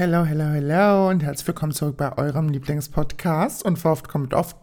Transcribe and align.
Hello, 0.00 0.24
hello, 0.24 0.44
hello 0.44 1.10
und 1.10 1.22
herzlich 1.22 1.46
willkommen 1.48 1.72
zurück 1.72 1.98
bei 1.98 2.16
eurem 2.16 2.48
Lieblingspodcast. 2.48 3.62
Und 3.62 3.78
vor 3.78 3.92
oft 3.92 4.08
kommt 4.08 4.32
oft 4.32 4.56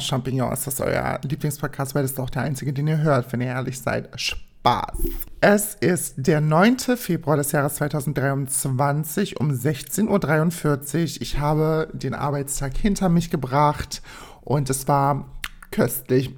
Champignons. 0.00 0.64
Das 0.64 0.74
ist 0.74 0.80
euer 0.80 1.20
Lieblingspodcast, 1.22 1.94
weil 1.94 2.02
das 2.02 2.10
ist 2.10 2.18
auch 2.18 2.28
der 2.28 2.42
einzige, 2.42 2.72
den 2.72 2.88
ihr 2.88 2.98
hört, 2.98 3.32
wenn 3.32 3.40
ihr 3.40 3.46
ehrlich 3.46 3.78
seid. 3.78 4.08
Spaß. 4.20 4.98
Es 5.40 5.76
ist 5.76 6.14
der 6.16 6.40
9. 6.40 6.78
Februar 6.96 7.36
des 7.36 7.52
Jahres 7.52 7.76
2023 7.76 9.38
um 9.38 9.52
16.43 9.52 10.08
Uhr. 10.08 11.22
Ich 11.22 11.38
habe 11.38 11.88
den 11.92 12.14
Arbeitstag 12.14 12.76
hinter 12.76 13.08
mich 13.08 13.30
gebracht 13.30 14.02
und 14.40 14.68
es 14.68 14.88
war 14.88 15.30
köstlich. 15.70 16.34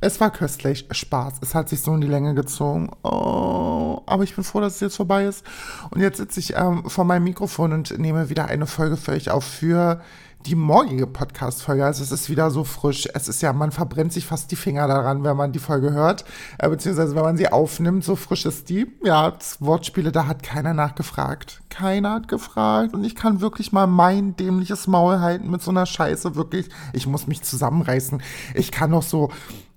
Es 0.00 0.20
war 0.20 0.30
köstlich, 0.30 0.86
Spaß. 0.90 1.34
Es 1.40 1.54
hat 1.54 1.70
sich 1.70 1.80
so 1.80 1.94
in 1.94 2.02
die 2.02 2.06
Länge 2.06 2.34
gezogen. 2.34 2.90
Oh, 3.02 4.02
aber 4.04 4.24
ich 4.24 4.34
bin 4.34 4.44
froh, 4.44 4.60
dass 4.60 4.74
es 4.74 4.80
jetzt 4.80 4.96
vorbei 4.96 5.24
ist. 5.24 5.44
Und 5.90 6.02
jetzt 6.02 6.18
sitze 6.18 6.38
ich 6.38 6.54
ähm, 6.54 6.88
vor 6.88 7.04
meinem 7.04 7.24
Mikrofon 7.24 7.72
und 7.72 7.98
nehme 7.98 8.28
wieder 8.28 8.44
eine 8.44 8.66
Folge 8.66 8.98
für 8.98 9.12
euch 9.12 9.30
auf 9.30 9.44
für 9.44 10.02
die 10.44 10.54
morgige 10.54 11.06
Podcast-Folge. 11.06 11.84
Also 11.84 12.02
es 12.04 12.12
ist 12.12 12.28
wieder 12.28 12.50
so 12.50 12.62
frisch. 12.62 13.08
Es 13.14 13.26
ist 13.26 13.40
ja, 13.40 13.54
man 13.54 13.72
verbrennt 13.72 14.12
sich 14.12 14.26
fast 14.26 14.50
die 14.50 14.56
Finger 14.56 14.86
daran, 14.86 15.24
wenn 15.24 15.36
man 15.36 15.52
die 15.52 15.58
Folge 15.58 15.92
hört, 15.92 16.24
äh, 16.58 16.68
beziehungsweise 16.68 17.16
wenn 17.16 17.22
man 17.22 17.36
sie 17.38 17.48
aufnimmt. 17.48 18.04
So 18.04 18.16
frisch 18.16 18.44
ist 18.44 18.68
die. 18.68 18.86
Ja, 19.02 19.32
Wortspiele, 19.60 20.12
da 20.12 20.26
hat 20.26 20.42
keiner 20.42 20.74
nachgefragt. 20.74 21.62
Keiner 21.70 22.12
hat 22.12 22.28
gefragt. 22.28 22.94
Und 22.94 23.02
ich 23.02 23.16
kann 23.16 23.40
wirklich 23.40 23.72
mal 23.72 23.86
mein 23.86 24.36
dämliches 24.36 24.86
Maul 24.86 25.20
halten 25.20 25.50
mit 25.50 25.62
so 25.62 25.70
einer 25.70 25.86
Scheiße. 25.86 26.36
Wirklich, 26.36 26.68
ich 26.92 27.06
muss 27.06 27.26
mich 27.26 27.42
zusammenreißen. 27.42 28.22
Ich 28.54 28.70
kann 28.70 28.90
noch 28.90 29.02
so 29.02 29.30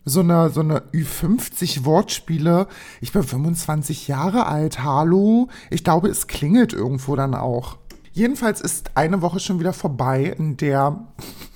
so 0.09 0.21
eine, 0.21 0.49
so 0.49 0.61
eine 0.61 0.81
Ü50 0.91 1.85
Wortspiele. 1.85 2.67
Ich 2.99 3.11
bin 3.11 3.23
25 3.23 4.07
Jahre 4.07 4.47
alt, 4.47 4.83
hallo. 4.83 5.47
Ich 5.69 5.83
glaube, 5.83 6.09
es 6.09 6.27
klingelt 6.27 6.73
irgendwo 6.73 7.15
dann 7.15 7.35
auch. 7.35 7.77
Jedenfalls 8.11 8.59
ist 8.59 8.97
eine 8.97 9.21
Woche 9.21 9.39
schon 9.39 9.59
wieder 9.59 9.71
vorbei, 9.71 10.35
in 10.37 10.57
der, 10.57 11.05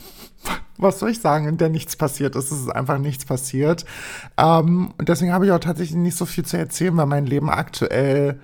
was 0.77 0.99
soll 0.99 1.09
ich 1.09 1.19
sagen, 1.19 1.47
in 1.47 1.57
der 1.57 1.69
nichts 1.69 1.95
passiert 1.95 2.35
ist. 2.35 2.51
Es 2.51 2.61
ist 2.61 2.69
einfach 2.69 2.99
nichts 2.99 3.25
passiert. 3.25 3.85
Ähm, 4.37 4.93
und 4.97 5.09
deswegen 5.09 5.33
habe 5.33 5.45
ich 5.45 5.51
auch 5.51 5.59
tatsächlich 5.59 5.97
nicht 5.97 6.17
so 6.17 6.25
viel 6.25 6.45
zu 6.45 6.57
erzählen, 6.57 6.95
weil 6.95 7.07
mein 7.07 7.25
Leben 7.25 7.49
aktuell 7.49 8.39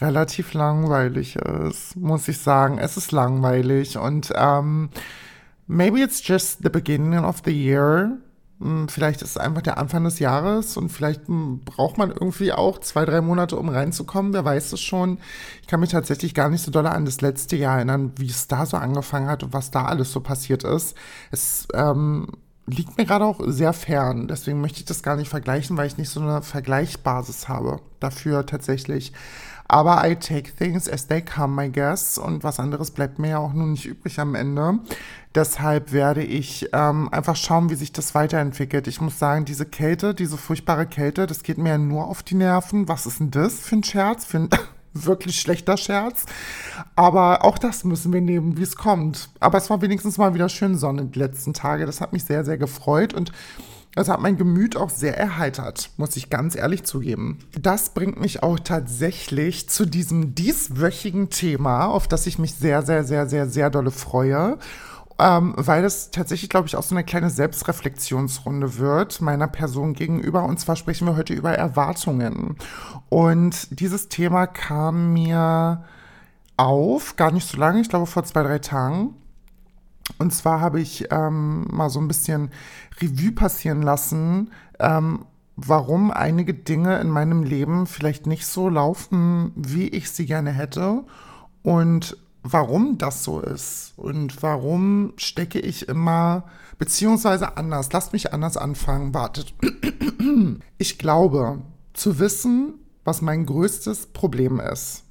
relativ 0.00 0.54
langweilig 0.54 1.36
ist, 1.36 1.96
muss 1.96 2.26
ich 2.28 2.38
sagen. 2.38 2.78
Es 2.78 2.96
ist 2.96 3.12
langweilig 3.12 3.96
und 3.96 4.32
ähm, 4.34 4.90
maybe 5.66 6.00
it's 6.00 6.26
just 6.26 6.62
the 6.62 6.68
beginning 6.68 7.24
of 7.24 7.42
the 7.44 7.52
year. 7.52 8.18
Hm, 8.60 8.88
vielleicht 8.88 9.22
ist 9.22 9.30
es 9.30 9.36
einfach 9.36 9.62
der 9.62 9.78
Anfang 9.78 10.04
des 10.04 10.18
Jahres 10.18 10.76
und 10.76 10.88
vielleicht 10.90 11.26
hm, 11.26 11.60
braucht 11.64 11.98
man 11.98 12.10
irgendwie 12.10 12.52
auch 12.52 12.78
zwei, 12.78 13.04
drei 13.04 13.20
Monate, 13.20 13.56
um 13.56 13.68
reinzukommen. 13.68 14.32
Wer 14.32 14.44
weiß 14.44 14.72
es 14.72 14.80
schon. 14.80 15.18
Ich 15.62 15.66
kann 15.66 15.80
mich 15.80 15.90
tatsächlich 15.90 16.34
gar 16.34 16.48
nicht 16.48 16.62
so 16.62 16.70
doll 16.70 16.86
an 16.86 17.04
das 17.04 17.20
letzte 17.20 17.56
Jahr 17.56 17.76
erinnern, 17.76 18.12
wie 18.16 18.28
es 18.28 18.48
da 18.48 18.66
so 18.66 18.76
angefangen 18.76 19.28
hat 19.28 19.42
und 19.42 19.52
was 19.52 19.70
da 19.70 19.84
alles 19.86 20.12
so 20.12 20.20
passiert 20.20 20.64
ist. 20.64 20.96
Es 21.30 21.66
ähm, 21.74 22.28
liegt 22.66 22.96
mir 22.96 23.04
gerade 23.04 23.24
auch 23.24 23.40
sehr 23.44 23.72
fern. 23.72 24.28
Deswegen 24.28 24.60
möchte 24.60 24.80
ich 24.80 24.84
das 24.86 25.02
gar 25.02 25.16
nicht 25.16 25.28
vergleichen, 25.28 25.76
weil 25.76 25.86
ich 25.86 25.98
nicht 25.98 26.10
so 26.10 26.20
eine 26.20 26.42
Vergleichsbasis 26.42 27.48
habe 27.48 27.80
dafür 28.00 28.46
tatsächlich. 28.46 29.12
Aber 29.66 30.06
I 30.08 30.14
take 30.14 30.54
things 30.54 30.88
as 30.88 31.06
they 31.06 31.22
come, 31.22 31.64
I 31.64 31.70
guess. 31.70 32.18
Und 32.18 32.44
was 32.44 32.60
anderes 32.60 32.90
bleibt 32.90 33.18
mir 33.18 33.30
ja 33.30 33.38
auch 33.38 33.52
nun 33.52 33.72
nicht 33.72 33.86
übrig 33.86 34.20
am 34.20 34.34
Ende. 34.34 34.78
Deshalb 35.34 35.92
werde 35.92 36.22
ich 36.22 36.68
ähm, 36.72 37.08
einfach 37.10 37.34
schauen, 37.34 37.70
wie 37.70 37.74
sich 37.74 37.92
das 37.92 38.14
weiterentwickelt. 38.14 38.86
Ich 38.86 39.00
muss 39.00 39.18
sagen, 39.18 39.44
diese 39.44 39.66
Kälte, 39.66 40.14
diese 40.14 40.36
furchtbare 40.36 40.86
Kälte, 40.86 41.26
das 41.26 41.42
geht 41.42 41.58
mir 41.58 41.70
ja 41.70 41.78
nur 41.78 42.06
auf 42.06 42.22
die 42.22 42.36
Nerven. 42.36 42.88
Was 42.88 43.06
ist 43.06 43.20
denn 43.20 43.30
das 43.30 43.60
für 43.60 43.76
ein 43.76 43.82
Scherz? 43.82 44.24
Für 44.24 44.38
ein 44.38 44.50
wirklich 44.92 45.40
schlechter 45.40 45.76
Scherz. 45.76 46.26
Aber 46.94 47.44
auch 47.44 47.58
das 47.58 47.84
müssen 47.84 48.12
wir 48.12 48.20
nehmen, 48.20 48.56
wie 48.58 48.62
es 48.62 48.76
kommt. 48.76 49.30
Aber 49.40 49.58
es 49.58 49.70
war 49.70 49.82
wenigstens 49.82 50.18
mal 50.18 50.34
wieder 50.34 50.48
schön 50.48 50.76
Sonne 50.76 51.06
die 51.06 51.18
letzten 51.18 51.54
Tage. 51.54 51.86
Das 51.86 52.00
hat 52.00 52.12
mich 52.12 52.24
sehr, 52.24 52.44
sehr 52.44 52.58
gefreut. 52.58 53.14
Und 53.14 53.32
das 53.94 54.08
hat 54.08 54.20
mein 54.20 54.36
Gemüt 54.36 54.76
auch 54.76 54.90
sehr 54.90 55.16
erheitert, 55.16 55.90
muss 55.96 56.16
ich 56.16 56.30
ganz 56.30 56.56
ehrlich 56.56 56.84
zugeben. 56.84 57.38
Das 57.60 57.90
bringt 57.90 58.20
mich 58.20 58.42
auch 58.42 58.58
tatsächlich 58.58 59.68
zu 59.68 59.86
diesem 59.86 60.34
dieswöchigen 60.34 61.30
Thema, 61.30 61.86
auf 61.86 62.08
das 62.08 62.26
ich 62.26 62.38
mich 62.38 62.54
sehr, 62.54 62.82
sehr, 62.82 63.04
sehr, 63.04 63.26
sehr, 63.28 63.46
sehr 63.46 63.70
dolle 63.70 63.90
freue. 63.90 64.58
Ähm, 65.16 65.54
weil 65.56 65.82
das 65.82 66.10
tatsächlich, 66.10 66.50
glaube 66.50 66.66
ich, 66.66 66.74
auch 66.74 66.82
so 66.82 66.92
eine 66.92 67.04
kleine 67.04 67.30
Selbstreflexionsrunde 67.30 68.78
wird 68.78 69.20
meiner 69.20 69.46
Person 69.46 69.94
gegenüber. 69.94 70.42
Und 70.42 70.58
zwar 70.58 70.74
sprechen 70.74 71.06
wir 71.06 71.16
heute 71.16 71.34
über 71.34 71.52
Erwartungen. 71.52 72.56
Und 73.10 73.78
dieses 73.78 74.08
Thema 74.08 74.48
kam 74.48 75.12
mir 75.12 75.84
auf, 76.56 77.14
gar 77.14 77.30
nicht 77.30 77.48
so 77.48 77.58
lange, 77.58 77.80
ich 77.80 77.88
glaube 77.88 78.06
vor 78.06 78.24
zwei, 78.24 78.42
drei 78.42 78.58
Tagen. 78.58 79.14
Und 80.18 80.32
zwar 80.32 80.60
habe 80.60 80.80
ich 80.80 81.06
ähm, 81.10 81.66
mal 81.70 81.90
so 81.90 82.00
ein 82.00 82.08
bisschen 82.08 82.50
Revue 83.00 83.32
passieren 83.32 83.82
lassen, 83.82 84.50
ähm, 84.78 85.24
warum 85.56 86.10
einige 86.10 86.54
Dinge 86.54 86.98
in 87.00 87.08
meinem 87.08 87.42
Leben 87.42 87.86
vielleicht 87.86 88.26
nicht 88.26 88.46
so 88.46 88.68
laufen, 88.68 89.52
wie 89.56 89.88
ich 89.88 90.10
sie 90.10 90.26
gerne 90.26 90.50
hätte 90.50 91.04
und 91.62 92.16
warum 92.42 92.98
das 92.98 93.24
so 93.24 93.40
ist 93.40 93.94
und 93.96 94.42
warum 94.42 95.14
stecke 95.16 95.58
ich 95.58 95.88
immer, 95.88 96.44
beziehungsweise 96.78 97.56
anders, 97.56 97.92
lasst 97.92 98.12
mich 98.12 98.32
anders 98.32 98.56
anfangen, 98.56 99.14
wartet. 99.14 99.54
Ich 100.78 100.98
glaube, 100.98 101.62
zu 101.92 102.18
wissen, 102.18 102.74
was 103.04 103.22
mein 103.22 103.46
größtes 103.46 104.06
Problem 104.08 104.60
ist. 104.60 105.04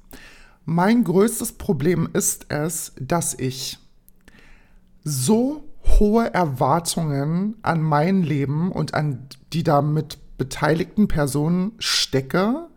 Mein 0.64 1.04
größtes 1.04 1.52
Problem 1.52 2.08
ist 2.12 2.46
es, 2.50 2.92
dass 3.00 3.34
ich 3.34 3.78
so 5.04 5.64
hohe 5.98 6.32
Erwartungen 6.32 7.56
an 7.62 7.82
mein 7.82 8.22
Leben 8.22 8.72
und 8.72 8.94
an 8.94 9.28
die 9.52 9.62
damit 9.62 10.18
beteiligten 10.38 11.08
Personen 11.08 11.72
stecke, 11.78 12.68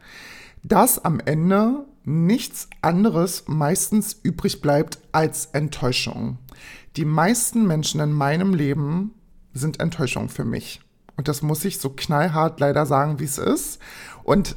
dass 0.63 1.03
am 1.03 1.19
Ende 1.21 1.85
nichts 2.03 2.69
anderes 2.81 3.45
meistens 3.47 4.13
übrig 4.23 4.61
bleibt 4.61 4.99
als 5.11 5.47
Enttäuschung. 5.47 6.37
Die 6.95 7.05
meisten 7.05 7.65
Menschen 7.65 8.01
in 8.01 8.11
meinem 8.11 8.53
Leben 8.53 9.13
sind 9.53 9.79
Enttäuschung 9.79 10.29
für 10.29 10.45
mich. 10.45 10.81
Und 11.15 11.27
das 11.27 11.41
muss 11.41 11.65
ich 11.65 11.79
so 11.79 11.89
knallhart 11.89 12.59
leider 12.59 12.85
sagen, 12.85 13.19
wie 13.19 13.25
es 13.25 13.37
ist. 13.37 13.79
Und 14.23 14.55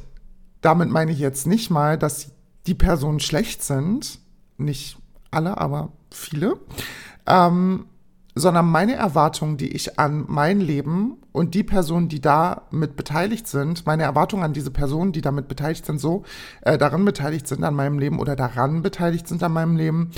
damit 0.61 0.89
meine 0.89 1.11
ich 1.11 1.19
jetzt 1.19 1.47
nicht 1.47 1.71
mal, 1.71 1.97
dass 1.97 2.31
die 2.67 2.75
Personen 2.75 3.19
schlecht 3.19 3.63
sind. 3.63 4.19
Nicht 4.57 4.97
alle, 5.31 5.57
aber 5.57 5.91
viele 6.11 6.59
ähm, 7.31 7.85
sondern 8.35 8.69
meine 8.69 8.93
Erwartungen, 8.93 9.57
die 9.57 9.73
ich 9.73 9.99
an 9.99 10.25
mein 10.27 10.61
Leben 10.61 11.17
und 11.31 11.53
die 11.53 11.63
Personen, 11.63 12.07
die 12.07 12.21
da 12.21 12.63
mit 12.71 12.95
beteiligt 12.95 13.47
sind, 13.47 13.85
meine 13.85 14.03
Erwartungen 14.03 14.43
an 14.43 14.53
diese 14.53 14.71
Personen, 14.71 15.11
die 15.11 15.21
damit 15.21 15.47
beteiligt 15.47 15.85
sind, 15.85 15.99
so 15.99 16.23
äh, 16.61 16.77
daran 16.77 17.03
beteiligt 17.03 17.47
sind 17.47 17.63
an 17.63 17.75
meinem 17.75 17.99
Leben 17.99 18.19
oder 18.19 18.35
daran 18.35 18.81
beteiligt 18.81 19.27
sind 19.27 19.43
an 19.43 19.53
meinem 19.53 19.75
Leben, 19.75 20.11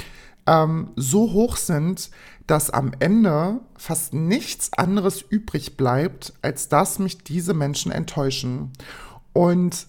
ähm, 0.45 0.89
so 0.95 1.31
hoch 1.31 1.57
sind, 1.57 2.11
dass 2.45 2.69
am 2.69 2.91
Ende 2.99 3.61
fast 3.77 4.13
nichts 4.13 4.73
anderes 4.73 5.21
übrig 5.21 5.77
bleibt, 5.77 6.33
als 6.41 6.67
dass 6.67 6.99
mich 6.99 7.23
diese 7.23 7.53
Menschen 7.53 7.91
enttäuschen. 7.91 8.73
Und 9.31 9.87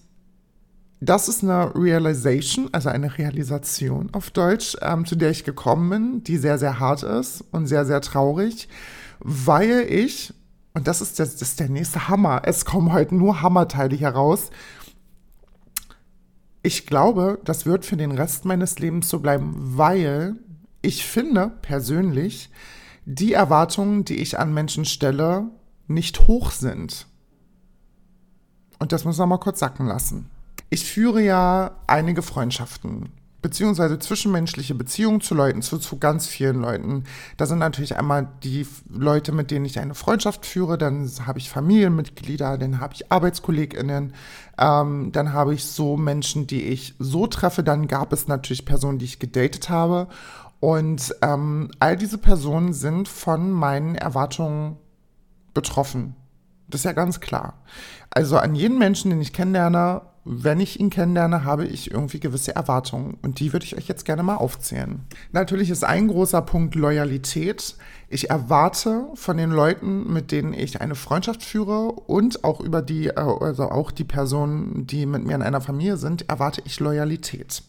das 1.09 1.27
ist 1.27 1.43
eine 1.43 1.73
Realization, 1.75 2.69
also 2.71 2.89
eine 2.89 3.17
Realisation 3.17 4.09
auf 4.13 4.31
Deutsch, 4.31 4.75
ähm, 4.81 5.05
zu 5.05 5.15
der 5.15 5.31
ich 5.31 5.43
gekommen 5.43 5.89
bin, 5.89 6.23
die 6.23 6.37
sehr, 6.37 6.57
sehr 6.57 6.79
hart 6.79 7.03
ist 7.03 7.43
und 7.51 7.67
sehr, 7.67 7.85
sehr 7.85 8.01
traurig, 8.01 8.67
weil 9.19 9.85
ich, 9.89 10.33
und 10.73 10.87
das 10.87 11.01
ist, 11.01 11.19
das, 11.19 11.37
das 11.37 11.49
ist 11.49 11.59
der 11.59 11.69
nächste 11.69 12.07
Hammer, 12.07 12.41
es 12.45 12.65
kommen 12.65 12.93
heute 12.93 13.15
nur 13.15 13.41
Hammerteile 13.41 13.95
heraus, 13.95 14.49
ich 16.61 16.87
glaube, 16.87 17.39
das 17.43 17.65
wird 17.65 17.85
für 17.85 17.97
den 17.97 18.11
Rest 18.11 18.45
meines 18.45 18.79
Lebens 18.79 19.07
so 19.07 19.19
bleiben, 19.19 19.53
weil 19.55 20.35
ich 20.81 21.05
finde 21.05 21.51
persönlich, 21.61 22.49
die 23.05 23.33
Erwartungen, 23.33 24.03
die 24.03 24.15
ich 24.15 24.39
an 24.39 24.53
Menschen 24.53 24.85
stelle, 24.85 25.45
nicht 25.87 26.27
hoch 26.27 26.49
sind. 26.49 27.05
Und 28.79 28.91
das 28.91 29.05
muss 29.05 29.19
man 29.19 29.29
mal 29.29 29.37
kurz 29.37 29.59
sacken 29.59 29.85
lassen. 29.85 30.29
Ich 30.75 30.91
führe 30.91 31.21
ja 31.21 31.71
einige 31.87 32.21
Freundschaften 32.21 33.09
beziehungsweise 33.41 33.97
zwischenmenschliche 33.97 34.75
Beziehungen 34.75 35.21
zu 35.21 35.33
Leuten, 35.33 35.61
zu, 35.61 35.77
zu 35.77 35.99
ganz 35.99 36.27
vielen 36.27 36.59
Leuten. 36.59 37.05
Da 37.37 37.45
sind 37.45 37.59
natürlich 37.59 37.95
einmal 37.95 38.27
die 38.43 38.67
Leute, 38.89 39.31
mit 39.31 39.51
denen 39.51 39.63
ich 39.63 39.79
eine 39.79 39.95
Freundschaft 39.95 40.45
führe, 40.45 40.77
dann 40.77 41.09
habe 41.25 41.39
ich 41.39 41.49
Familienmitglieder, 41.49 42.57
dann 42.57 42.81
habe 42.81 42.93
ich 42.93 43.09
ArbeitskollegInnen, 43.09 44.13
ähm, 44.57 45.11
dann 45.13 45.31
habe 45.31 45.53
ich 45.53 45.63
so 45.63 45.95
Menschen, 45.95 46.45
die 46.45 46.63
ich 46.63 46.95
so 46.99 47.25
treffe, 47.25 47.63
dann 47.63 47.87
gab 47.87 48.11
es 48.11 48.27
natürlich 48.27 48.65
Personen, 48.65 48.99
die 48.99 49.05
ich 49.05 49.19
gedatet 49.19 49.69
habe. 49.69 50.09
Und 50.59 51.15
ähm, 51.21 51.71
all 51.79 51.95
diese 51.95 52.17
Personen 52.17 52.73
sind 52.73 53.07
von 53.07 53.49
meinen 53.49 53.95
Erwartungen 53.95 54.75
betroffen. 55.53 56.17
Das 56.67 56.81
ist 56.81 56.85
ja 56.85 56.91
ganz 56.91 57.21
klar. 57.21 57.61
Also 58.09 58.37
an 58.37 58.55
jeden 58.55 58.77
Menschen, 58.77 59.09
den 59.09 59.21
ich 59.21 59.31
kennenlerne, 59.31 60.01
wenn 60.27 60.59
ich 60.59 60.79
ihn 60.79 60.89
kennenlerne, 60.89 61.43
habe 61.43 61.65
ich 61.65 61.91
irgendwie 61.91 62.19
gewisse 62.19 62.55
Erwartungen 62.55 63.17
und 63.21 63.39
die 63.39 63.53
würde 63.53 63.63
ich 63.63 63.77
euch 63.77 63.87
jetzt 63.87 64.05
gerne 64.05 64.23
mal 64.23 64.37
aufzählen. 64.37 65.01
Natürlich 65.31 65.69
ist 65.69 65.83
ein 65.83 66.07
großer 66.07 66.41
Punkt 66.41 66.73
Loyalität. 66.73 67.75
Ich 68.09 68.31
erwarte 68.31 69.05
von 69.13 69.37
den 69.37 69.51
Leuten, 69.51 70.11
mit 70.11 70.31
denen 70.31 70.55
ich 70.55 70.81
eine 70.81 70.95
Freundschaft 70.95 71.43
führe 71.43 71.91
und 71.91 72.43
auch 72.43 72.59
über 72.59 72.81
die, 72.81 73.07
äh, 73.07 73.19
also 73.19 73.69
auch 73.69 73.91
die 73.91 74.03
Personen, 74.03 74.87
die 74.87 75.05
mit 75.05 75.23
mir 75.25 75.35
in 75.35 75.43
einer 75.43 75.61
Familie 75.61 75.97
sind, 75.97 76.27
erwarte 76.27 76.63
ich 76.65 76.79
Loyalität. 76.79 77.61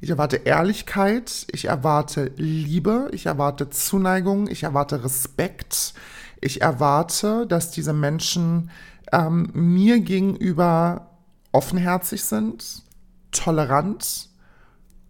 Ich 0.00 0.10
erwarte 0.10 0.36
Ehrlichkeit, 0.36 1.46
ich 1.50 1.64
erwarte 1.64 2.30
Liebe, 2.36 3.08
ich 3.12 3.26
erwarte 3.26 3.70
Zuneigung, 3.70 4.48
ich 4.48 4.62
erwarte 4.62 5.02
Respekt. 5.02 5.94
Ich 6.40 6.60
erwarte, 6.60 7.46
dass 7.48 7.72
diese 7.72 7.94
Menschen 7.94 8.70
ähm, 9.12 9.48
mir 9.54 10.00
gegenüber 10.00 11.13
offenherzig 11.54 12.24
sind, 12.24 12.82
tolerant, 13.30 14.28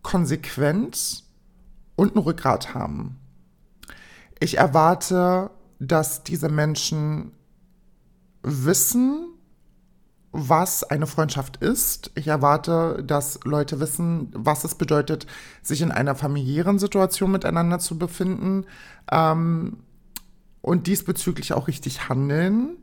konsequent 0.02 1.24
und 1.96 2.14
ein 2.14 2.18
Rückgrat 2.18 2.74
haben. 2.74 3.18
Ich 4.40 4.58
erwarte, 4.58 5.50
dass 5.78 6.22
diese 6.22 6.50
Menschen 6.50 7.32
wissen, 8.42 9.28
was 10.32 10.84
eine 10.84 11.06
Freundschaft 11.06 11.56
ist. 11.58 12.10
Ich 12.14 12.26
erwarte, 12.26 13.02
dass 13.06 13.40
Leute 13.44 13.80
wissen, 13.80 14.30
was 14.34 14.64
es 14.64 14.74
bedeutet, 14.74 15.26
sich 15.62 15.80
in 15.80 15.92
einer 15.92 16.14
familiären 16.14 16.78
Situation 16.78 17.32
miteinander 17.32 17.78
zu 17.78 17.96
befinden 17.96 18.66
ähm, 19.10 19.78
und 20.60 20.88
diesbezüglich 20.88 21.54
auch 21.54 21.68
richtig 21.68 22.08
handeln. 22.10 22.76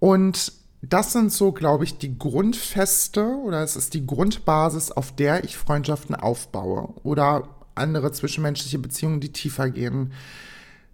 Und 0.00 0.52
das 0.80 1.12
sind 1.12 1.32
so, 1.32 1.52
glaube 1.52 1.84
ich, 1.84 1.98
die 1.98 2.18
Grundfeste 2.18 3.24
oder 3.44 3.62
es 3.62 3.76
ist 3.76 3.94
die 3.94 4.06
Grundbasis, 4.06 4.92
auf 4.92 5.14
der 5.14 5.44
ich 5.44 5.56
Freundschaften 5.56 6.14
aufbaue 6.14 6.94
oder 7.02 7.48
andere 7.74 8.12
zwischenmenschliche 8.12 8.78
Beziehungen, 8.78 9.20
die 9.20 9.32
tiefer 9.32 9.70
gehen. 9.70 10.12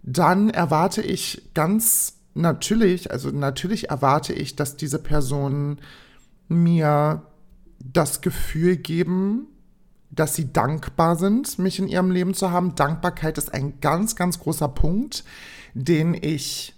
Dann 0.01 0.49
erwarte 0.49 1.01
ich 1.01 1.49
ganz 1.53 2.17
natürlich, 2.33 3.11
also 3.11 3.29
natürlich 3.29 3.89
erwarte 3.89 4.33
ich, 4.33 4.55
dass 4.55 4.75
diese 4.75 4.99
Personen 4.99 5.79
mir 6.47 7.23
das 7.79 8.21
Gefühl 8.21 8.77
geben, 8.77 9.47
dass 10.11 10.35
sie 10.35 10.51
dankbar 10.51 11.15
sind, 11.15 11.59
mich 11.59 11.79
in 11.79 11.87
ihrem 11.87 12.11
Leben 12.11 12.33
zu 12.33 12.51
haben. 12.51 12.75
Dankbarkeit 12.75 13.37
ist 13.37 13.53
ein 13.53 13.79
ganz, 13.81 14.15
ganz 14.15 14.39
großer 14.39 14.67
Punkt, 14.67 15.23
den 15.73 16.13
ich, 16.13 16.73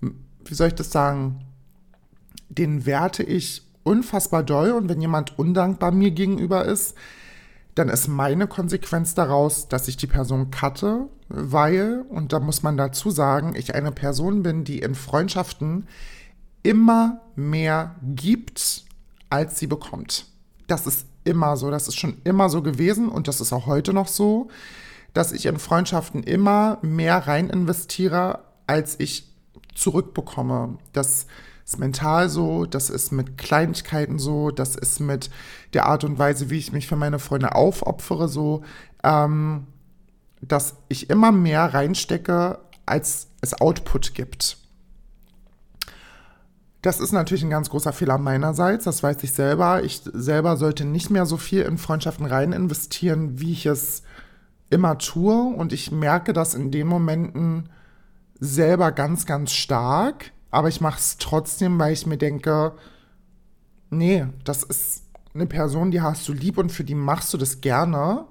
wie 0.00 0.54
soll 0.54 0.68
ich 0.68 0.74
das 0.74 0.90
sagen, 0.90 1.44
den 2.58 2.86
werte 2.86 3.22
ich 3.22 3.62
unfassbar 3.84 4.42
doll 4.42 4.72
und 4.72 4.88
wenn 4.88 5.00
jemand 5.00 5.38
undankbar 5.38 5.90
mir 5.90 6.10
gegenüber 6.10 6.64
ist, 6.64 6.94
dann 7.74 7.88
ist 7.88 8.06
meine 8.06 8.46
Konsequenz 8.46 9.14
daraus, 9.14 9.68
dass 9.68 9.88
ich 9.88 9.96
die 9.96 10.06
Person 10.06 10.50
cutte, 10.50 11.08
weil, 11.28 12.04
und 12.10 12.32
da 12.32 12.40
muss 12.40 12.62
man 12.62 12.76
dazu 12.76 13.10
sagen, 13.10 13.54
ich 13.56 13.74
eine 13.74 13.92
Person 13.92 14.42
bin, 14.42 14.64
die 14.64 14.80
in 14.80 14.94
Freundschaften 14.94 15.86
immer 16.62 17.22
mehr 17.34 17.96
gibt, 18.02 18.84
als 19.30 19.58
sie 19.58 19.66
bekommt. 19.66 20.26
Das 20.66 20.86
ist 20.86 21.06
immer 21.24 21.56
so, 21.56 21.70
das 21.70 21.88
ist 21.88 21.96
schon 21.96 22.18
immer 22.24 22.50
so 22.50 22.62
gewesen 22.62 23.08
und 23.08 23.26
das 23.26 23.40
ist 23.40 23.52
auch 23.52 23.66
heute 23.66 23.94
noch 23.94 24.08
so, 24.08 24.48
dass 25.14 25.32
ich 25.32 25.46
in 25.46 25.58
Freundschaften 25.58 26.22
immer 26.22 26.78
mehr 26.82 27.26
rein 27.26 27.48
investiere, 27.48 28.40
als 28.66 29.00
ich 29.00 29.28
zurückbekomme. 29.74 30.76
Das 30.92 31.08
ist 31.08 31.26
mental 31.78 32.28
so, 32.28 32.66
das 32.66 32.90
ist 32.90 33.12
mit 33.12 33.38
Kleinigkeiten 33.38 34.18
so, 34.18 34.50
das 34.50 34.76
ist 34.76 35.00
mit 35.00 35.30
der 35.72 35.86
Art 35.86 36.04
und 36.04 36.18
Weise, 36.18 36.50
wie 36.50 36.58
ich 36.58 36.72
mich 36.72 36.86
für 36.86 36.96
meine 36.96 37.18
Freunde 37.18 37.54
aufopfere, 37.54 38.28
so, 38.28 38.62
ähm, 39.02 39.66
dass 40.40 40.76
ich 40.88 41.10
immer 41.10 41.32
mehr 41.32 41.72
reinstecke, 41.74 42.58
als 42.86 43.28
es 43.40 43.60
Output 43.60 44.14
gibt. 44.14 44.58
Das 46.82 46.98
ist 46.98 47.12
natürlich 47.12 47.44
ein 47.44 47.50
ganz 47.50 47.70
großer 47.70 47.92
Fehler 47.92 48.18
meinerseits, 48.18 48.84
das 48.84 49.04
weiß 49.04 49.22
ich 49.22 49.32
selber. 49.32 49.84
Ich 49.84 50.02
selber 50.12 50.56
sollte 50.56 50.84
nicht 50.84 51.10
mehr 51.10 51.26
so 51.26 51.36
viel 51.36 51.62
in 51.62 51.78
Freundschaften 51.78 52.26
rein 52.26 52.52
investieren, 52.52 53.38
wie 53.38 53.52
ich 53.52 53.66
es 53.66 54.02
immer 54.68 54.98
tue. 54.98 55.54
Und 55.54 55.72
ich 55.72 55.92
merke 55.92 56.32
das 56.32 56.54
in 56.54 56.72
den 56.72 56.88
Momenten 56.88 57.68
selber 58.40 58.90
ganz, 58.90 59.26
ganz 59.26 59.52
stark 59.52 60.32
aber 60.52 60.68
ich 60.68 60.80
mache 60.80 60.98
es 60.98 61.16
trotzdem, 61.16 61.80
weil 61.80 61.94
ich 61.94 62.06
mir 62.06 62.18
denke, 62.18 62.74
nee, 63.90 64.26
das 64.44 64.62
ist 64.62 65.04
eine 65.34 65.46
Person, 65.46 65.90
die 65.90 66.02
hast 66.02 66.28
du 66.28 66.32
lieb 66.34 66.58
und 66.58 66.70
für 66.70 66.84
die 66.84 66.94
machst 66.94 67.32
du 67.32 67.38
das 67.38 67.62
gerne. 67.62 68.26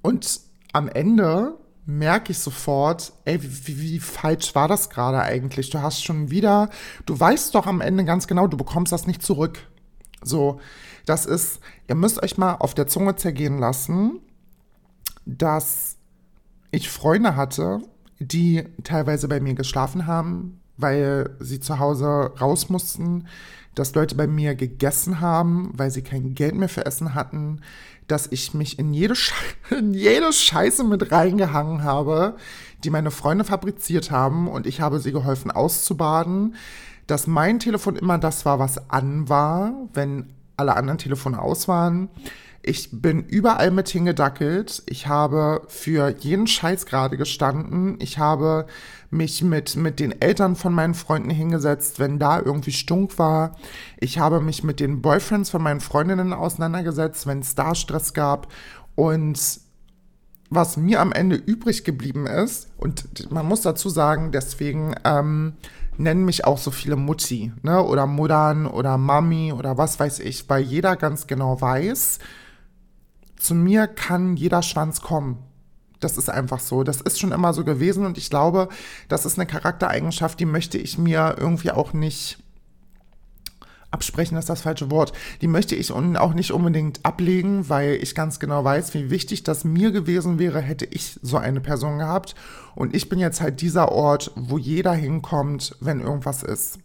Und 0.00 0.40
am 0.72 0.88
Ende 0.88 1.58
merke 1.86 2.30
ich 2.30 2.38
sofort, 2.38 3.12
ey, 3.24 3.42
wie, 3.42 3.80
wie, 3.80 3.98
falsch 3.98 4.54
war 4.54 4.68
das 4.68 4.88
gerade 4.88 5.20
eigentlich? 5.20 5.70
Du 5.70 5.82
hast 5.82 6.04
schon 6.04 6.30
wieder, 6.30 6.70
du 7.04 7.18
weißt 7.18 7.54
doch 7.56 7.66
am 7.66 7.80
Ende 7.80 8.04
ganz 8.04 8.28
genau, 8.28 8.46
du 8.46 8.56
bekommst 8.56 8.92
das 8.92 9.08
nicht 9.08 9.22
zurück. 9.22 9.58
So, 10.22 10.60
das 11.04 11.26
ist, 11.26 11.58
ihr 11.88 11.96
müsst 11.96 12.22
euch 12.22 12.38
mal 12.38 12.54
auf 12.54 12.74
der 12.74 12.86
Zunge 12.86 13.16
zergehen 13.16 13.58
lassen, 13.58 14.20
dass 15.24 15.96
ich 16.70 16.88
Freunde 16.88 17.34
hatte, 17.34 17.80
die 18.20 18.64
teilweise 18.84 19.26
bei 19.26 19.40
mir 19.40 19.54
geschlafen 19.54 20.06
haben, 20.06 20.60
weil 20.76 21.30
sie 21.40 21.60
zu 21.60 21.78
Hause 21.78 22.32
raus 22.40 22.68
mussten, 22.68 23.26
dass 23.74 23.94
Leute 23.94 24.14
bei 24.14 24.26
mir 24.26 24.54
gegessen 24.54 25.20
haben, 25.20 25.70
weil 25.74 25.90
sie 25.90 26.02
kein 26.02 26.34
Geld 26.34 26.54
mehr 26.54 26.68
für 26.68 26.86
Essen 26.86 27.14
hatten, 27.14 27.60
dass 28.08 28.26
ich 28.30 28.54
mich 28.54 28.78
in 28.78 28.94
jede, 28.94 29.14
Sche 29.14 29.34
in 29.70 29.94
jede 29.94 30.32
Scheiße 30.32 30.84
mit 30.84 31.12
reingehangen 31.12 31.82
habe, 31.82 32.36
die 32.84 32.90
meine 32.90 33.10
Freunde 33.10 33.44
fabriziert 33.44 34.10
haben 34.10 34.48
und 34.48 34.66
ich 34.66 34.80
habe 34.80 34.98
sie 35.00 35.12
geholfen 35.12 35.50
auszubaden, 35.50 36.54
dass 37.06 37.26
mein 37.26 37.58
Telefon 37.58 37.96
immer 37.96 38.18
das 38.18 38.44
war, 38.44 38.58
was 38.58 38.90
an 38.90 39.28
war, 39.28 39.72
wenn 39.92 40.32
alle 40.56 40.76
anderen 40.76 40.98
Telefone 40.98 41.40
aus 41.40 41.68
waren. 41.68 42.08
Ich 42.68 42.88
bin 42.90 43.22
überall 43.22 43.70
mit 43.70 43.88
hingedackelt. 43.88 44.82
Ich 44.86 45.06
habe 45.06 45.62
für 45.68 46.08
jeden 46.18 46.48
Scheiß 46.48 46.84
gerade 46.86 47.16
gestanden. 47.16 47.96
Ich 48.00 48.18
habe 48.18 48.66
mich 49.08 49.44
mit, 49.44 49.76
mit 49.76 50.00
den 50.00 50.20
Eltern 50.20 50.56
von 50.56 50.74
meinen 50.74 50.94
Freunden 50.94 51.30
hingesetzt, 51.30 52.00
wenn 52.00 52.18
da 52.18 52.40
irgendwie 52.40 52.72
stunk 52.72 53.20
war. 53.20 53.54
Ich 54.00 54.18
habe 54.18 54.40
mich 54.40 54.64
mit 54.64 54.80
den 54.80 55.00
Boyfriends 55.00 55.48
von 55.48 55.62
meinen 55.62 55.78
Freundinnen 55.78 56.32
auseinandergesetzt, 56.32 57.28
wenn 57.28 57.38
es 57.38 57.54
da 57.54 57.76
Stress 57.76 58.14
gab. 58.14 58.48
Und 58.96 59.60
was 60.50 60.76
mir 60.76 61.00
am 61.00 61.12
Ende 61.12 61.36
übrig 61.36 61.84
geblieben 61.84 62.26
ist, 62.26 62.68
und 62.78 63.30
man 63.30 63.46
muss 63.46 63.60
dazu 63.60 63.88
sagen, 63.88 64.32
deswegen 64.32 64.96
ähm, 65.04 65.52
nennen 65.98 66.24
mich 66.24 66.44
auch 66.44 66.58
so 66.58 66.72
viele 66.72 66.96
Mutti, 66.96 67.52
ne? 67.62 67.80
Oder 67.80 68.06
Muttern 68.06 68.66
oder 68.66 68.98
Mami 68.98 69.52
oder 69.52 69.78
was 69.78 70.00
weiß 70.00 70.18
ich, 70.18 70.48
weil 70.50 70.64
jeder 70.64 70.96
ganz 70.96 71.28
genau 71.28 71.60
weiß, 71.60 72.18
zu 73.38 73.54
mir 73.54 73.86
kann 73.86 74.36
jeder 74.36 74.62
Schwanz 74.62 75.00
kommen. 75.00 75.38
Das 76.00 76.18
ist 76.18 76.28
einfach 76.28 76.60
so. 76.60 76.82
Das 76.82 77.00
ist 77.00 77.18
schon 77.18 77.32
immer 77.32 77.54
so 77.54 77.64
gewesen 77.64 78.04
und 78.04 78.18
ich 78.18 78.30
glaube, 78.30 78.68
das 79.08 79.24
ist 79.24 79.38
eine 79.38 79.46
Charaktereigenschaft, 79.46 80.38
die 80.38 80.46
möchte 80.46 80.78
ich 80.78 80.98
mir 80.98 81.36
irgendwie 81.38 81.70
auch 81.70 81.92
nicht 81.92 82.38
absprechen, 83.90 84.36
ist 84.36 84.50
das 84.50 84.60
falsche 84.60 84.90
Wort. 84.90 85.12
Die 85.40 85.46
möchte 85.46 85.74
ich 85.74 85.92
auch 85.92 86.34
nicht 86.34 86.50
unbedingt 86.52 87.04
ablegen, 87.04 87.68
weil 87.68 87.94
ich 87.94 88.14
ganz 88.14 88.38
genau 88.38 88.62
weiß, 88.62 88.92
wie 88.94 89.10
wichtig 89.10 89.42
das 89.42 89.64
mir 89.64 89.90
gewesen 89.90 90.38
wäre, 90.38 90.60
hätte 90.60 90.84
ich 90.84 91.18
so 91.22 91.38
eine 91.38 91.60
Person 91.60 91.98
gehabt. 91.98 92.34
Und 92.74 92.94
ich 92.94 93.08
bin 93.08 93.18
jetzt 93.18 93.40
halt 93.40 93.60
dieser 93.62 93.90
Ort, 93.90 94.32
wo 94.34 94.58
jeder 94.58 94.92
hinkommt, 94.92 95.76
wenn 95.80 96.00
irgendwas 96.00 96.42
ist. 96.42 96.78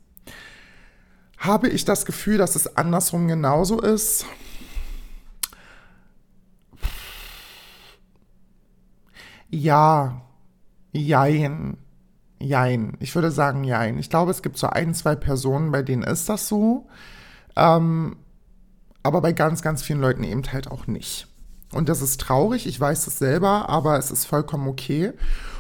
Habe 1.38 1.68
ich 1.70 1.86
das 1.86 2.06
Gefühl, 2.06 2.38
dass 2.38 2.56
es 2.56 2.78
andersrum 2.78 3.28
genauso 3.28 3.82
ist? 3.82 4.26
Ja, 9.52 10.22
jein, 10.94 11.78
jein. 12.40 12.98
Ich 13.00 13.14
würde 13.16 13.32
sagen 13.32 13.64
jein. 13.64 13.98
Ich 14.00 14.10
glaube, 14.10 14.32
es 14.32 14.42
gibt 14.42 14.58
so 14.58 14.68
ein, 14.68 14.94
zwei 14.94 15.16
Personen, 15.16 15.72
bei 15.72 15.84
denen 15.84 16.04
ist 16.04 16.30
das 16.30 16.48
so. 16.48 16.88
Ähm, 17.56 18.16
aber 19.04 19.22
bei 19.22 19.34
ganz, 19.34 19.62
ganz 19.62 19.84
vielen 19.84 20.02
Leuten 20.02 20.24
eben 20.24 20.44
halt 20.52 20.70
auch 20.70 20.88
nicht. 20.88 21.28
Und 21.74 21.90
das 21.90 22.02
ist 22.02 22.20
traurig, 22.20 22.68
ich 22.68 22.80
weiß 22.80 23.08
es 23.08 23.18
selber, 23.18 23.70
aber 23.70 23.98
es 23.98 24.12
ist 24.12 24.26
vollkommen 24.26 24.68
okay. 24.68 25.14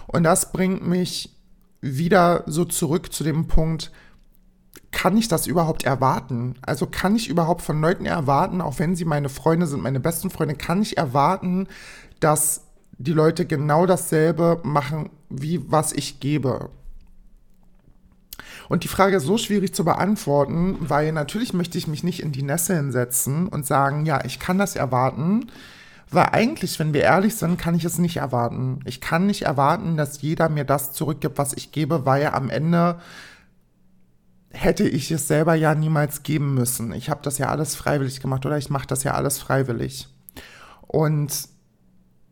Und 0.07 0.24
das 0.24 0.51
bringt 0.51 0.86
mich 0.86 1.38
wieder 1.79 2.43
so 2.48 2.65
zurück 2.65 3.12
zu 3.12 3.24
dem 3.24 3.48
Punkt, 3.48 3.91
kann 4.91 5.17
ich 5.17 5.27
das 5.27 5.48
überhaupt 5.48 5.83
erwarten? 5.83 6.55
Also 6.62 6.86
kann 6.86 7.15
ich 7.15 7.29
überhaupt 7.29 7.62
von 7.62 7.81
Leuten 7.81 8.05
erwarten, 8.05 8.62
auch 8.62 8.77
wenn 8.77 8.95
sie 8.95 9.05
meine 9.05 9.29
Freunde 9.29 9.67
sind, 9.67 9.81
meine 9.81 10.01
besten 10.01 10.29
Freunde, 10.29 10.55
kann 10.55 10.81
ich 10.81 10.98
erwarten, 10.98 11.67
dass 12.19 12.67
die 13.03 13.13
Leute 13.13 13.46
genau 13.46 13.86
dasselbe 13.86 14.60
machen, 14.63 15.10
wie 15.29 15.62
was 15.72 15.93
ich 15.93 16.20
gebe. 16.20 16.70
Und 18.70 18.84
die 18.84 18.88
Frage 18.88 19.17
ist 19.17 19.25
so 19.25 19.38
schwierig 19.38 19.74
zu 19.74 19.84
beantworten, 19.84 20.77
weil 20.79 21.12
natürlich 21.12 21.53
möchte 21.53 21.77
ich 21.77 21.88
mich 21.88 22.03
nicht 22.03 22.22
in 22.22 22.31
die 22.31 22.43
Nesseln 22.43 22.91
setzen 22.91 23.48
und 23.48 23.65
sagen, 23.65 24.05
ja, 24.05 24.24
ich 24.24 24.39
kann 24.39 24.58
das 24.58 24.75
erwarten. 24.75 25.51
Weil 26.10 26.27
eigentlich, 26.31 26.77
wenn 26.79 26.93
wir 26.93 27.01
ehrlich 27.01 27.36
sind, 27.36 27.58
kann 27.58 27.75
ich 27.75 27.86
es 27.86 27.98
nicht 27.98 28.17
erwarten. 28.17 28.79
Ich 28.86 29.01
kann 29.01 29.27
nicht 29.27 29.43
erwarten, 29.43 29.98
dass 29.98 30.22
jeder 30.22 30.50
mir 30.50 30.65
das 30.65 30.93
zurückgibt, 30.93 31.38
was 31.38 31.53
ich 31.53 31.72
gebe, 31.72 32.05
weil 32.05 32.27
am 32.27 32.50
Ende 32.50 33.00
hätte 34.51 34.88
ich 34.88 35.10
es 35.12 35.27
selber 35.27 35.55
ja 35.55 35.74
niemals 35.74 36.24
geben 36.24 36.53
müssen. 36.53 36.93
Ich 36.93 37.10
habe 37.10 37.22
das 37.24 37.38
ja 37.38 37.48
alles 37.48 37.75
freiwillig 37.75 38.20
gemacht 38.20 38.46
oder 38.46 38.58
ich 38.58 38.70
mache 38.70 38.88
das 38.88 39.03
ja 39.03 39.13
alles 39.13 39.38
freiwillig. 39.39 40.08
Und 40.88 41.48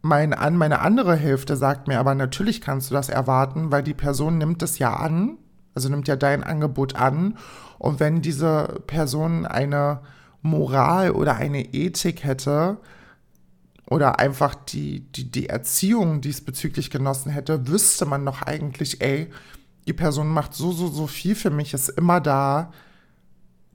mein, 0.02 0.30
meine 0.58 0.80
andere 0.80 1.16
Hälfte 1.16 1.56
sagt 1.56 1.88
mir 1.88 2.00
aber, 2.00 2.16
natürlich 2.16 2.62
kannst 2.62 2.90
du 2.90 2.94
das 2.94 3.10
erwarten, 3.10 3.72
weil 3.72 3.84
die 3.84 3.94
Person 3.94 4.38
nimmt 4.38 4.62
es 4.64 4.80
ja 4.80 4.94
an, 4.94 5.38
also 5.76 5.90
nimmt 5.90 6.08
ja 6.08 6.16
dein 6.16 6.44
Angebot 6.44 6.96
an. 6.96 7.38
Und 7.78 8.00
wenn 8.00 8.22
diese 8.22 8.82
Person 8.88 9.46
eine 9.46 10.02
Moral 10.42 11.12
oder 11.12 11.36
eine 11.36 11.74
Ethik 11.74 12.24
hätte, 12.24 12.78
oder 13.90 14.20
einfach 14.20 14.54
die, 14.54 15.02
die, 15.12 15.32
die 15.32 15.50
Erziehung 15.50 16.22
diesbezüglich 16.22 16.92
genossen 16.92 17.32
hätte, 17.32 17.68
wüsste 17.68 18.06
man 18.06 18.26
doch 18.26 18.44
eigentlich, 18.44 19.02
ey, 19.02 19.30
die 19.88 19.94
Person 19.94 20.28
macht 20.28 20.54
so, 20.54 20.72
so, 20.72 20.88
so 20.88 21.08
viel 21.08 21.34
für 21.34 21.50
mich, 21.50 21.74
ist 21.74 21.90
immer 21.90 22.22
da, 22.22 22.72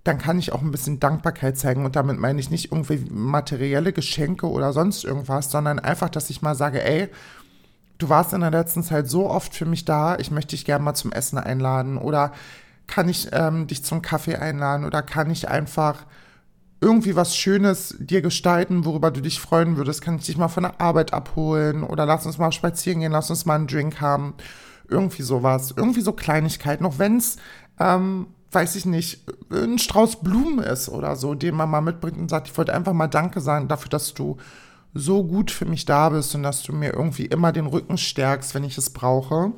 dann 0.04 0.18
kann 0.18 0.38
ich 0.38 0.52
auch 0.52 0.60
ein 0.60 0.70
bisschen 0.70 1.00
Dankbarkeit 1.00 1.56
zeigen. 1.56 1.84
Und 1.84 1.96
damit 1.96 2.18
meine 2.18 2.38
ich 2.38 2.50
nicht 2.50 2.70
irgendwie 2.70 3.04
materielle 3.10 3.92
Geschenke 3.92 4.48
oder 4.48 4.72
sonst 4.72 5.02
irgendwas, 5.04 5.50
sondern 5.50 5.78
einfach, 5.78 6.10
dass 6.10 6.30
ich 6.30 6.42
mal 6.42 6.54
sage, 6.54 6.84
ey, 6.84 7.08
du 7.98 8.10
warst 8.10 8.34
in 8.34 8.42
der 8.42 8.50
letzten 8.50 8.82
Zeit 8.82 9.08
so 9.08 9.28
oft 9.28 9.54
für 9.54 9.64
mich 9.64 9.84
da, 9.86 10.16
ich 10.18 10.30
möchte 10.30 10.50
dich 10.50 10.66
gerne 10.66 10.84
mal 10.84 10.94
zum 10.94 11.12
Essen 11.12 11.38
einladen 11.38 11.96
oder 11.96 12.32
kann 12.86 13.08
ich 13.08 13.28
ähm, 13.32 13.66
dich 13.66 13.82
zum 13.82 14.02
Kaffee 14.02 14.36
einladen 14.36 14.84
oder 14.84 15.00
kann 15.00 15.30
ich 15.30 15.48
einfach 15.48 16.04
irgendwie 16.80 17.16
was 17.16 17.34
Schönes 17.34 17.96
dir 17.98 18.20
gestalten, 18.20 18.84
worüber 18.84 19.10
du 19.10 19.22
dich 19.22 19.40
freuen 19.40 19.78
würdest, 19.78 20.02
kann 20.02 20.16
ich 20.16 20.26
dich 20.26 20.36
mal 20.36 20.48
von 20.48 20.64
der 20.64 20.82
Arbeit 20.82 21.14
abholen 21.14 21.82
oder 21.82 22.04
lass 22.04 22.26
uns 22.26 22.36
mal 22.36 22.52
spazieren 22.52 23.00
gehen, 23.00 23.12
lass 23.12 23.30
uns 23.30 23.46
mal 23.46 23.54
einen 23.54 23.68
Drink 23.68 24.02
haben. 24.02 24.34
Irgendwie 24.86 25.22
sowas. 25.22 25.72
Irgendwie 25.74 26.02
so 26.02 26.12
Kleinigkeiten, 26.12 26.84
auch 26.84 26.98
wenn 26.98 27.16
es, 27.16 27.38
ähm, 27.80 28.26
weiß 28.54 28.76
ich 28.76 28.86
nicht, 28.86 29.24
ein 29.50 29.78
Strauß 29.78 30.22
Blumen 30.22 30.60
ist 30.60 30.88
oder 30.88 31.16
so, 31.16 31.34
den 31.34 31.54
man 31.54 31.70
mal 31.70 31.80
mitbringt 31.80 32.18
und 32.18 32.28
sagt, 32.30 32.48
ich 32.48 32.56
wollte 32.56 32.74
einfach 32.74 32.92
mal 32.92 33.08
Danke 33.08 33.40
sagen 33.40 33.68
dafür, 33.68 33.90
dass 33.90 34.14
du 34.14 34.36
so 34.94 35.24
gut 35.24 35.50
für 35.50 35.64
mich 35.64 35.84
da 35.84 36.08
bist 36.10 36.34
und 36.34 36.44
dass 36.44 36.62
du 36.62 36.72
mir 36.72 36.92
irgendwie 36.92 37.26
immer 37.26 37.52
den 37.52 37.66
Rücken 37.66 37.98
stärkst, 37.98 38.54
wenn 38.54 38.64
ich 38.64 38.78
es 38.78 38.90
brauche. 38.90 39.52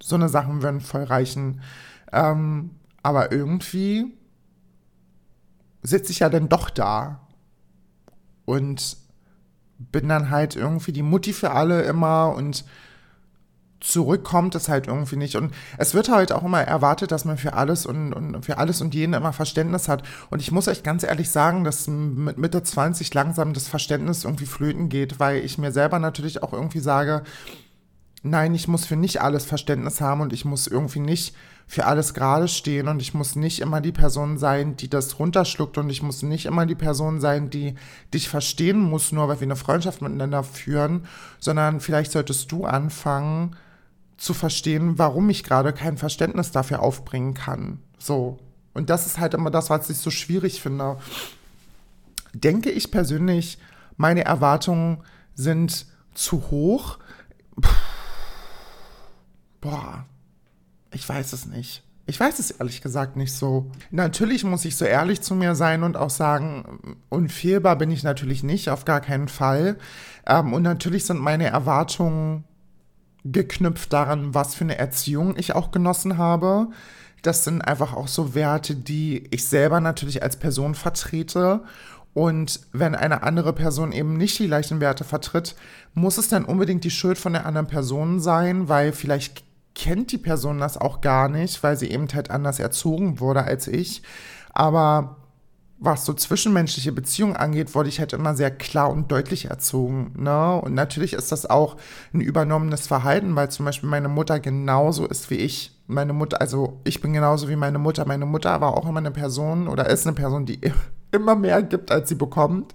So 0.00 0.14
eine 0.14 0.28
Sachen 0.28 0.62
würden 0.62 0.80
voll 0.80 1.04
reichen. 1.04 1.62
Ähm, 2.12 2.70
aber 3.02 3.32
irgendwie 3.32 4.12
sitze 5.82 6.12
ich 6.12 6.18
ja 6.18 6.28
dann 6.28 6.48
doch 6.48 6.70
da 6.70 7.20
und 8.44 8.96
bin 9.78 10.08
dann 10.08 10.30
halt 10.30 10.56
irgendwie 10.56 10.92
die 10.92 11.02
Mutti 11.02 11.32
für 11.32 11.52
alle 11.52 11.82
immer 11.82 12.34
und 12.34 12.64
zurückkommt 13.80 14.54
es 14.54 14.68
halt 14.68 14.88
irgendwie 14.88 15.16
nicht. 15.16 15.36
Und 15.36 15.54
es 15.76 15.94
wird 15.94 16.08
halt 16.08 16.32
auch 16.32 16.44
immer 16.44 16.60
erwartet, 16.60 17.12
dass 17.12 17.24
man 17.24 17.38
für 17.38 17.54
alles 17.54 17.86
und, 17.86 18.12
und 18.12 18.44
für 18.44 18.58
alles 18.58 18.80
und 18.80 18.94
jeden 18.94 19.14
immer 19.14 19.32
Verständnis 19.32 19.88
hat. 19.88 20.02
Und 20.30 20.40
ich 20.40 20.50
muss 20.50 20.68
euch 20.68 20.82
ganz 20.82 21.04
ehrlich 21.04 21.30
sagen, 21.30 21.64
dass 21.64 21.86
mit 21.86 22.38
Mitte 22.38 22.62
20 22.62 23.12
langsam 23.14 23.52
das 23.52 23.68
Verständnis 23.68 24.24
irgendwie 24.24 24.46
flöten 24.46 24.88
geht, 24.88 25.20
weil 25.20 25.44
ich 25.44 25.58
mir 25.58 25.72
selber 25.72 25.98
natürlich 25.98 26.42
auch 26.42 26.52
irgendwie 26.52 26.80
sage, 26.80 27.22
nein, 28.22 28.54
ich 28.54 28.66
muss 28.66 28.84
für 28.84 28.96
nicht 28.96 29.20
alles 29.22 29.44
Verständnis 29.44 30.00
haben 30.00 30.20
und 30.20 30.32
ich 30.32 30.44
muss 30.44 30.66
irgendwie 30.66 31.00
nicht 31.00 31.34
für 31.68 31.84
alles 31.84 32.14
gerade 32.14 32.48
stehen 32.48 32.88
und 32.88 33.00
ich 33.00 33.12
muss 33.12 33.36
nicht 33.36 33.60
immer 33.60 33.80
die 33.80 33.92
Person 33.92 34.38
sein, 34.38 34.76
die 34.76 34.88
das 34.88 35.18
runterschluckt 35.18 35.76
und 35.78 35.90
ich 35.90 36.02
muss 36.02 36.22
nicht 36.22 36.46
immer 36.46 36.64
die 36.64 36.74
Person 36.74 37.20
sein, 37.20 37.50
die 37.50 37.74
dich 38.12 38.28
verstehen 38.28 38.80
muss, 38.80 39.12
nur 39.12 39.28
weil 39.28 39.40
wir 39.40 39.46
eine 39.46 39.56
Freundschaft 39.56 40.00
miteinander 40.00 40.42
führen, 40.42 41.06
sondern 41.38 41.80
vielleicht 41.80 42.10
solltest 42.10 42.50
du 42.50 42.64
anfangen 42.64 43.54
zu 44.18 44.34
verstehen, 44.34 44.98
warum 44.98 45.30
ich 45.30 45.44
gerade 45.44 45.72
kein 45.72 45.96
Verständnis 45.96 46.52
dafür 46.52 46.80
aufbringen 46.80 47.34
kann. 47.34 47.80
So. 47.98 48.38
Und 48.74 48.90
das 48.90 49.06
ist 49.06 49.18
halt 49.18 49.34
immer 49.34 49.50
das, 49.50 49.70
was 49.70 49.88
ich 49.90 49.98
so 49.98 50.10
schwierig 50.10 50.60
finde. 50.60 50.98
Denke 52.34 52.70
ich 52.70 52.90
persönlich, 52.90 53.58
meine 53.96 54.24
Erwartungen 54.24 54.98
sind 55.34 55.86
zu 56.14 56.50
hoch. 56.50 56.98
Puh 57.60 57.70
Boah, 59.60 60.06
ich 60.92 61.08
weiß 61.08 61.32
es 61.32 61.46
nicht. 61.46 61.82
Ich 62.06 62.18
weiß 62.18 62.38
es 62.38 62.50
ehrlich 62.50 62.80
gesagt 62.80 63.16
nicht 63.16 63.34
so. 63.34 63.70
Natürlich 63.90 64.44
muss 64.44 64.64
ich 64.64 64.76
so 64.76 64.86
ehrlich 64.86 65.20
zu 65.20 65.34
mir 65.34 65.54
sein 65.54 65.82
und 65.82 65.96
auch 65.96 66.10
sagen, 66.10 66.96
unfehlbar 67.10 67.76
bin 67.76 67.90
ich 67.90 68.02
natürlich 68.02 68.42
nicht, 68.42 68.70
auf 68.70 68.86
gar 68.86 69.00
keinen 69.00 69.28
Fall. 69.28 69.76
Ähm, 70.26 70.54
und 70.54 70.62
natürlich 70.62 71.04
sind 71.04 71.20
meine 71.20 71.48
Erwartungen 71.48 72.44
geknüpft 73.32 73.92
daran, 73.92 74.34
was 74.34 74.54
für 74.54 74.64
eine 74.64 74.78
Erziehung 74.78 75.36
ich 75.36 75.54
auch 75.54 75.70
genossen 75.70 76.18
habe. 76.18 76.68
Das 77.22 77.44
sind 77.44 77.62
einfach 77.62 77.94
auch 77.94 78.08
so 78.08 78.34
Werte, 78.34 78.74
die 78.74 79.24
ich 79.30 79.46
selber 79.46 79.80
natürlich 79.80 80.22
als 80.22 80.36
Person 80.36 80.74
vertrete. 80.74 81.62
Und 82.14 82.60
wenn 82.72 82.94
eine 82.94 83.22
andere 83.22 83.52
Person 83.52 83.92
eben 83.92 84.16
nicht 84.16 84.38
die 84.38 84.46
gleichen 84.46 84.80
Werte 84.80 85.04
vertritt, 85.04 85.54
muss 85.94 86.18
es 86.18 86.28
dann 86.28 86.44
unbedingt 86.44 86.84
die 86.84 86.90
Schuld 86.90 87.18
von 87.18 87.32
der 87.32 87.46
anderen 87.46 87.66
Person 87.66 88.20
sein, 88.20 88.68
weil 88.68 88.92
vielleicht 88.92 89.44
kennt 89.74 90.10
die 90.10 90.18
Person 90.18 90.58
das 90.58 90.76
auch 90.76 91.00
gar 91.00 91.28
nicht, 91.28 91.62
weil 91.62 91.76
sie 91.76 91.90
eben 91.90 92.08
halt 92.12 92.30
anders 92.30 92.58
erzogen 92.58 93.20
wurde 93.20 93.44
als 93.44 93.68
ich. 93.68 94.02
Aber 94.52 95.16
was 95.80 96.04
so 96.04 96.12
zwischenmenschliche 96.12 96.92
Beziehungen 96.92 97.36
angeht, 97.36 97.74
wurde 97.74 97.88
ich 97.88 98.00
halt 98.00 98.12
immer 98.12 98.34
sehr 98.34 98.50
klar 98.50 98.90
und 98.90 99.12
deutlich 99.12 99.46
erzogen. 99.46 100.12
Ne? 100.16 100.60
Und 100.60 100.74
natürlich 100.74 101.12
ist 101.12 101.30
das 101.30 101.46
auch 101.46 101.76
ein 102.12 102.20
übernommenes 102.20 102.86
Verhalten, 102.86 103.36
weil 103.36 103.50
zum 103.50 103.64
Beispiel 103.64 103.88
meine 103.88 104.08
Mutter 104.08 104.40
genauso 104.40 105.06
ist 105.06 105.30
wie 105.30 105.36
ich. 105.36 105.72
Meine 105.86 106.12
Mutter, 106.12 106.40
also 106.40 106.80
ich 106.84 107.00
bin 107.00 107.12
genauso 107.12 107.48
wie 107.48 107.56
meine 107.56 107.78
Mutter. 107.78 108.04
Meine 108.06 108.26
Mutter 108.26 108.60
war 108.60 108.76
auch 108.76 108.88
immer 108.88 108.98
eine 108.98 109.12
Person 109.12 109.68
oder 109.68 109.88
ist 109.88 110.06
eine 110.06 110.16
Person, 110.16 110.46
die 110.46 110.60
immer 111.12 111.36
mehr 111.36 111.62
gibt, 111.62 111.92
als 111.92 112.08
sie 112.08 112.16
bekommt. 112.16 112.74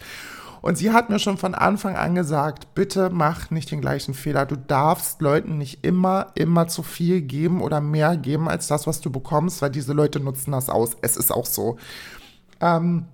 Und 0.62 0.77
sie 0.77 0.91
hat 0.91 1.10
mir 1.10 1.19
schon 1.19 1.36
von 1.36 1.55
Anfang 1.55 1.98
an 1.98 2.15
gesagt, 2.15 2.74
bitte 2.74 3.10
mach 3.10 3.51
nicht 3.51 3.69
den 3.69 3.81
gleichen 3.81 4.13
Fehler. 4.13 4.45
Du 4.45 4.55
darfst 4.55 5.22
Leuten 5.22 5.57
nicht 5.57 5.83
immer, 5.83 6.27
immer 6.36 6.69
zu 6.69 6.83
viel 6.83 7.22
geben 7.22 7.62
oder 7.62 7.81
mehr 7.81 8.15
geben 8.15 8.48
als 8.48 8.67
das, 8.67 8.88
was 8.88 9.01
du 9.01 9.12
bekommst, 9.12 9.62
weil 9.62 9.72
diese 9.72 9.91
Leute 9.91 10.22
nutzen 10.22 10.51
das 10.53 10.69
aus. 10.69 10.95
Es 11.01 11.17
ist 11.17 11.31
auch 11.31 11.45
so. 11.45 11.77
Ähm, 12.62 13.05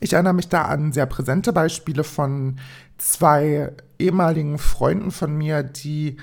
ich 0.00 0.12
erinnere 0.12 0.34
mich 0.34 0.48
da 0.48 0.62
an 0.62 0.92
sehr 0.92 1.06
präsente 1.06 1.52
Beispiele 1.52 2.04
von 2.04 2.58
zwei 2.98 3.72
ehemaligen 3.98 4.58
Freunden 4.58 5.10
von 5.10 5.36
mir, 5.36 5.62
die 5.62 6.16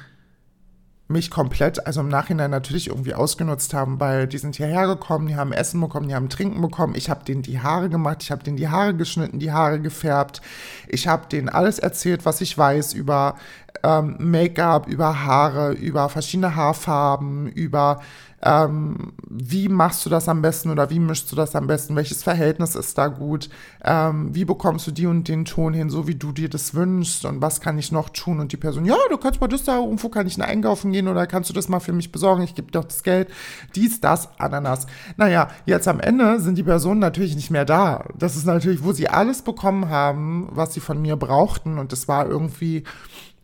mich 1.08 1.30
komplett, 1.30 1.86
also 1.86 2.02
im 2.02 2.08
Nachhinein 2.08 2.50
natürlich 2.50 2.88
irgendwie 2.88 3.14
ausgenutzt 3.14 3.74
haben, 3.74 4.00
weil 4.00 4.28
die 4.28 4.38
sind 4.38 4.56
hierher 4.56 4.88
gekommen, 4.88 5.28
die 5.28 5.36
haben 5.36 5.52
Essen 5.52 5.80
bekommen, 5.82 6.08
die 6.08 6.16
haben 6.16 6.30
Trinken 6.30 6.62
bekommen. 6.62 6.96
Ich 6.96 7.10
habe 7.10 7.26
denen 7.26 7.42
die 7.42 7.60
Haare 7.60 7.90
gemacht, 7.90 8.24
ich 8.24 8.32
habe 8.32 8.44
denen 8.44 8.58
die 8.58 8.70
Haare 8.70 8.96
geschnitten, 8.96 9.40
die 9.40 9.52
Haare 9.52 9.80
gefärbt. 9.80 10.42
Ich 10.88 11.08
habe 11.08 11.28
denen 11.28 11.50
alles 11.50 11.80
erzählt, 11.80 12.26
was 12.26 12.42
ich 12.42 12.58
weiß 12.58 12.94
über 12.94 13.36
ähm, 13.84 14.16
Make-up, 14.20 14.88
über 14.88 15.24
Haare, 15.26 15.74
über 15.74 16.10
verschiedene 16.10 16.56
Haarfarben, 16.56 17.48
über 17.48 18.02
ähm, 18.44 19.14
wie 19.30 19.70
machst 19.70 20.06
du 20.06 20.10
das 20.10 20.28
am 20.28 20.42
besten 20.42 20.70
oder 20.70 20.90
wie 20.90 21.00
mischst 21.00 21.32
du 21.32 21.36
das 21.36 21.56
am 21.56 21.68
besten, 21.68 21.96
welches 21.96 22.24
Verhältnis 22.24 22.76
ist 22.76 22.98
da 22.98 23.08
gut, 23.08 23.50
ähm, 23.84 24.36
wie 24.36 24.46
bekommst 24.46 24.86
du 24.88 24.92
die 24.92 25.08
und 25.08 25.28
den 25.28 25.46
Ton 25.46 25.74
hin, 25.74 25.90
so 25.90 26.08
wie 26.08 26.16
du 26.16 26.32
dir 26.32 26.50
das 26.50 26.74
wünschst? 26.74 27.26
Und 27.26 27.42
was 27.42 27.62
kann 27.62 27.78
ich 27.78 27.92
noch 27.92 28.10
tun? 28.10 28.40
Und 28.40 28.52
die 28.52 28.58
Person, 28.58 28.86
ja, 28.86 28.96
du 29.10 29.18
kannst 29.18 29.40
mal 29.40 29.48
das 29.48 29.64
da, 29.64 29.78
irgendwo 29.78 30.10
kann 30.10 30.28
ich 30.28 30.42
einkaufen 30.42 30.92
gehen 30.92 31.08
oder 31.08 31.26
kannst 31.26 31.50
du 31.50 31.54
das 31.54 31.70
mal 31.70 31.80
für 31.80 31.94
mich 31.94 32.12
besorgen, 32.12 32.44
ich 32.44 32.56
gebe 32.56 32.72
dir 32.72 32.80
doch 32.80 32.86
das 32.86 33.04
Geld, 33.04 33.30
dies, 33.76 34.02
das, 34.02 34.28
Ananas. 34.40 34.88
Naja, 35.16 35.50
jetzt 35.66 35.88
am 35.88 36.00
Ende 36.00 36.40
sind 36.40 36.58
die 36.58 36.64
Personen 36.64 37.00
natürlich 37.00 37.36
nicht 37.36 37.52
mehr 37.52 37.66
da. 37.66 38.06
Das 38.18 38.36
ist 38.36 38.46
natürlich, 38.46 38.84
wo 38.84 38.92
sie 38.92 39.08
alles 39.08 39.42
bekommen 39.42 39.90
haben, 39.90 40.50
was 40.52 40.74
sie 40.74 40.82
von 40.82 41.02
mir 41.02 41.16
brauchten. 41.16 41.78
Und 41.78 41.92
das 41.92 42.08
war 42.08 42.28
irgendwie 42.28 42.84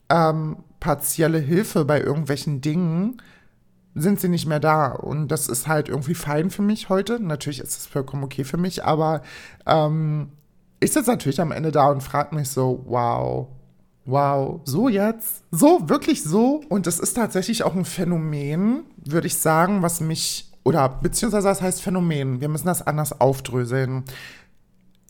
ähm, 0.10 0.58
partielle 0.80 1.40
Hilfe 1.40 1.86
bei 1.86 2.02
irgendwelchen 2.02 2.62
Dingen, 2.62 3.22
sind 4.02 4.20
sie 4.20 4.30
nicht 4.30 4.46
mehr 4.46 4.60
da. 4.60 4.88
Und 4.88 5.30
das 5.30 5.48
ist 5.48 5.68
halt 5.68 5.90
irgendwie 5.90 6.16
fein 6.16 6.50
für 6.50 6.62
mich 6.62 6.90
heute. 6.90 7.20
Natürlich 7.20 7.60
ist 7.60 7.78
es 7.78 7.86
vollkommen 7.86 8.24
okay 8.24 8.44
für 8.44 8.58
mich, 8.58 8.84
aber 8.84 9.22
ähm, 9.66 10.30
ich 10.80 10.92
sitze 10.92 11.10
natürlich 11.10 11.42
am 11.42 11.52
Ende 11.52 11.72
da 11.72 11.88
und 11.90 12.02
frage 12.02 12.36
mich 12.36 12.50
so, 12.50 12.84
wow, 12.88 13.48
wow, 14.06 14.62
so 14.64 14.90
jetzt? 14.90 15.44
So, 15.52 15.88
wirklich 15.90 16.24
so? 16.24 16.62
Und 16.70 16.88
das 16.88 17.00
ist 17.00 17.16
tatsächlich 17.16 17.64
auch 17.64 17.76
ein 17.76 17.86
Phänomen, 17.86 18.84
würde 18.98 19.28
ich 19.28 19.38
sagen, 19.38 19.82
was 19.82 20.02
mich, 20.02 20.52
oder 20.64 20.90
beziehungsweise 20.90 21.48
das 21.48 21.62
heißt 21.62 21.82
Phänomen, 21.82 22.42
wir 22.42 22.50
müssen 22.50 22.68
das 22.68 22.86
anders 22.86 23.20
aufdröseln. 23.20 24.04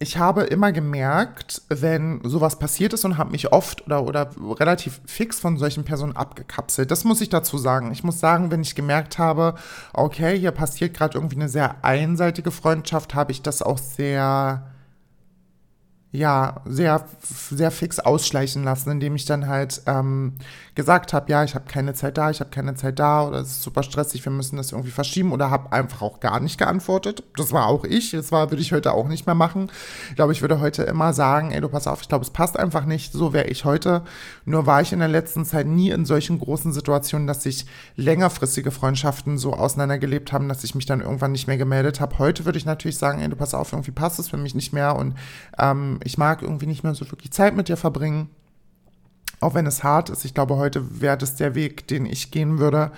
Ich 0.02 0.18
habe 0.18 0.44
immer 0.44 0.72
gemerkt, 0.72 1.62
wenn 1.68 2.22
sowas 2.24 2.58
passiert 2.58 2.94
ist 2.94 3.04
und 3.04 3.18
habe 3.18 3.32
mich 3.32 3.52
oft 3.52 3.86
oder, 3.86 4.04
oder 4.04 4.30
relativ 4.60 5.02
fix 5.06 5.42
von 5.42 5.58
solchen 5.58 5.84
Personen 5.84 6.16
abgekapselt. 6.16 6.90
Das 6.90 7.04
muss 7.04 7.20
ich 7.20 7.28
dazu 7.28 7.58
sagen. 7.58 7.92
Ich 7.92 8.04
muss 8.04 8.22
sagen, 8.22 8.50
wenn 8.50 8.62
ich 8.62 8.76
gemerkt 8.76 9.18
habe, 9.18 9.56
okay, 9.92 10.40
hier 10.40 10.52
passiert 10.52 10.96
gerade 10.96 11.18
irgendwie 11.18 11.36
eine 11.36 11.50
sehr 11.50 11.84
einseitige 11.84 12.52
Freundschaft, 12.52 13.14
habe 13.14 13.34
ich 13.34 13.42
das 13.42 13.62
auch 13.62 13.78
sehr 13.78 14.64
ja, 16.12 16.62
sehr, 16.66 17.06
sehr 17.22 17.70
fix 17.70 18.00
ausschleichen 18.00 18.64
lassen, 18.64 18.90
indem 18.90 19.16
ich 19.16 19.26
dann 19.26 19.46
halt 19.46 19.84
ähm, 19.86 20.34
gesagt 20.74 21.14
habe, 21.14 21.32
ja, 21.32 21.44
ich 21.44 21.54
habe 21.54 21.66
keine 21.68 21.94
Zeit 21.94 22.18
da, 22.18 22.32
ich 22.32 22.40
habe 22.40 22.50
keine 22.50 22.74
Zeit 22.74 22.98
da 22.98 23.28
oder 23.28 23.42
es 23.42 23.50
ist 23.50 23.62
super 23.62 23.84
stressig, 23.84 24.26
wir 24.26 24.32
müssen 24.32 24.58
das 24.58 24.72
irgendwie 24.72 24.90
verschieben 24.90 25.32
oder 25.32 25.52
habe 25.52 25.72
einfach 25.72 26.02
auch 26.02 26.20
gar 26.20 26.40
nicht 26.40 26.58
geantwortet. 26.58 27.22
Das 27.36 27.52
war 27.52 27.68
auch 27.68 27.84
ich, 27.84 28.10
das 28.12 28.32
war, 28.32 28.50
würde 28.50 28.62
ich 28.62 28.74
heute 28.74 28.94
auch 28.94 29.08
nicht 29.08 29.28
mehr 29.28 29.36
machen. 29.36 29.72
Ich 30.10 30.16
glaube, 30.16 30.34
ich 30.34 30.42
würde 30.42 30.60
heute 30.60 30.82
immer 30.82 31.14
sagen, 31.14 31.52
ey, 31.52 31.62
du 31.62 31.70
pass 31.70 31.86
auf, 31.86 32.02
ich 32.02 32.10
glaube, 32.10 32.26
es 32.26 32.32
passt 32.32 32.58
einfach 32.58 32.86
nicht, 32.86 33.14
so 33.14 33.32
wäre 33.32 33.48
ich 33.48 33.64
heute. 33.64 34.04
Nur 34.46 34.66
war 34.66 34.82
ich 34.82 34.92
in 34.92 35.00
der 35.00 35.10
letzten 35.10 35.46
Zeit 35.46 35.68
nie 35.68 35.92
in 35.92 36.06
solchen 36.06 36.40
großen 36.40 36.74
Situationen, 36.74 37.28
dass 37.28 37.44
sich 37.44 37.68
längerfristige 37.98 38.72
Freundschaften 38.72 39.38
so 39.38 39.54
auseinandergelebt 39.54 40.34
haben, 40.34 40.50
dass 40.50 40.64
ich 40.64 40.74
mich 40.74 40.88
dann 40.88 41.02
irgendwann 41.02 41.34
nicht 41.34 41.46
mehr 41.46 41.58
gemeldet 41.58 42.00
habe. 42.00 42.18
Heute 42.18 42.46
würde 42.46 42.58
ich 42.58 42.66
natürlich 42.66 42.98
sagen, 42.98 43.22
ey, 43.22 43.30
du 43.30 43.36
pass 43.36 43.54
auf, 43.54 43.74
irgendwie 43.74 43.92
passt 43.92 44.18
es 44.18 44.30
für 44.30 44.38
mich 44.38 44.56
nicht 44.56 44.74
mehr 44.74 44.96
und 44.96 45.14
ähm, 45.60 45.99
ich 46.04 46.18
mag 46.18 46.42
irgendwie 46.42 46.66
nicht 46.66 46.84
mehr 46.84 46.96
so 46.96 47.10
wirklich 47.12 47.32
Zeit 47.32 47.56
mit 47.56 47.68
dir 47.68 47.78
verbringen. 47.78 48.30
Auch 49.42 49.54
wenn 49.54 49.66
es 49.66 49.84
hart 49.84 50.10
ist. 50.10 50.26
Ich 50.26 50.34
glaube, 50.34 50.58
heute 50.58 51.02
wäre 51.02 51.18
das 51.18 51.36
der 51.36 51.56
Weg, 51.56 51.88
den 51.88 52.06
ich 52.06 52.32
gehen 52.32 52.60
würde. 52.60 52.92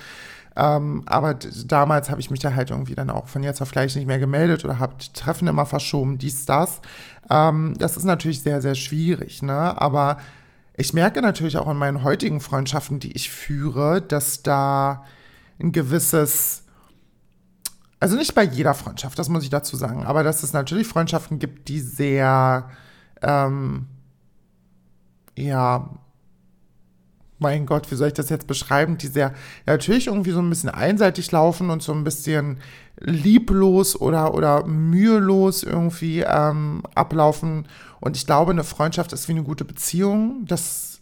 Ähm, 0.56 1.04
aber 1.06 1.36
damals 1.36 2.10
habe 2.10 2.20
ich 2.20 2.30
mich 2.30 2.40
da 2.40 2.56
halt 2.56 2.72
irgendwie 2.72 2.96
dann 2.96 3.10
auch 3.10 3.28
von 3.28 3.44
jetzt 3.44 3.62
auf 3.62 3.72
gleich 3.72 3.96
nicht 3.96 4.08
mehr 4.08 4.20
gemeldet 4.20 4.66
oder 4.66 4.80
habe 4.80 4.96
Treffen 5.14 5.48
immer 5.48 5.66
verschoben, 5.66 6.18
dies, 6.18 6.46
das. 6.46 6.82
Ähm, 7.30 7.76
das 7.78 7.96
ist 7.96 8.04
natürlich 8.04 8.42
sehr, 8.42 8.62
sehr 8.62 8.76
schwierig, 8.76 9.42
ne? 9.44 9.80
Aber 9.80 10.18
ich 10.76 10.94
merke 10.94 11.22
natürlich 11.22 11.58
auch 11.58 11.70
in 11.70 11.78
meinen 11.78 12.04
heutigen 12.04 12.42
Freundschaften, 12.42 13.00
die 13.00 13.14
ich 13.14 13.30
führe, 13.30 14.02
dass 14.02 14.44
da 14.44 15.06
ein 15.60 15.72
gewisses 15.72 16.64
also 18.02 18.16
nicht 18.16 18.34
bei 18.34 18.44
jeder 18.44 18.74
Freundschaft, 18.74 19.20
das 19.20 19.30
muss 19.30 19.44
ich 19.44 19.52
dazu 19.52 19.78
sagen, 19.78 20.08
aber 20.08 20.24
dass 20.24 20.42
es 20.42 20.54
natürlich 20.54 20.88
Freundschaften 20.88 21.38
gibt, 21.38 21.70
die 21.70 21.80
sehr 21.80 22.68
ähm, 23.22 23.88
ja, 25.38 25.90
mein 27.42 27.66
Gott, 27.66 27.90
wie 27.92 27.96
soll 27.96 28.10
ich 28.10 28.14
das 28.14 28.30
jetzt 28.30 28.46
beschreiben, 28.46 28.98
die 28.98 29.08
sehr, 29.08 29.34
natürlich 29.66 30.08
irgendwie 30.08 30.32
so 30.32 30.40
ein 30.40 30.50
bisschen 30.50 30.70
einseitig 30.70 31.32
laufen 31.32 31.72
und 31.72 31.82
so 31.82 31.92
ein 31.92 32.04
bisschen 32.04 32.60
lieblos 33.00 34.00
oder, 34.00 34.36
oder 34.36 34.66
mühelos 34.68 35.64
irgendwie 35.64 36.20
ähm, 36.20 36.84
ablaufen. 36.94 37.68
Und 38.00 38.16
ich 38.16 38.28
glaube, 38.28 38.52
eine 38.52 38.64
Freundschaft 38.64 39.12
ist 39.12 39.28
wie 39.28 39.34
eine 39.34 39.44
gute 39.44 39.66
Beziehung. 39.66 40.46
Das 40.46 41.02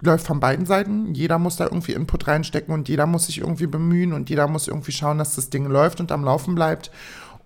läuft 0.00 0.26
von 0.26 0.40
beiden 0.40 0.64
Seiten. 0.64 1.14
Jeder 1.14 1.38
muss 1.38 1.56
da 1.56 1.64
irgendwie 1.64 1.92
Input 1.92 2.26
reinstecken 2.26 2.72
und 2.72 2.88
jeder 2.88 3.06
muss 3.06 3.26
sich 3.26 3.38
irgendwie 3.38 3.66
bemühen 3.66 4.14
und 4.14 4.30
jeder 4.30 4.48
muss 4.48 4.66
irgendwie 4.66 4.92
schauen, 4.92 5.18
dass 5.18 5.34
das 5.34 5.50
Ding 5.50 5.66
läuft 5.66 6.00
und 6.00 6.10
am 6.10 6.24
Laufen 6.24 6.54
bleibt. 6.54 6.90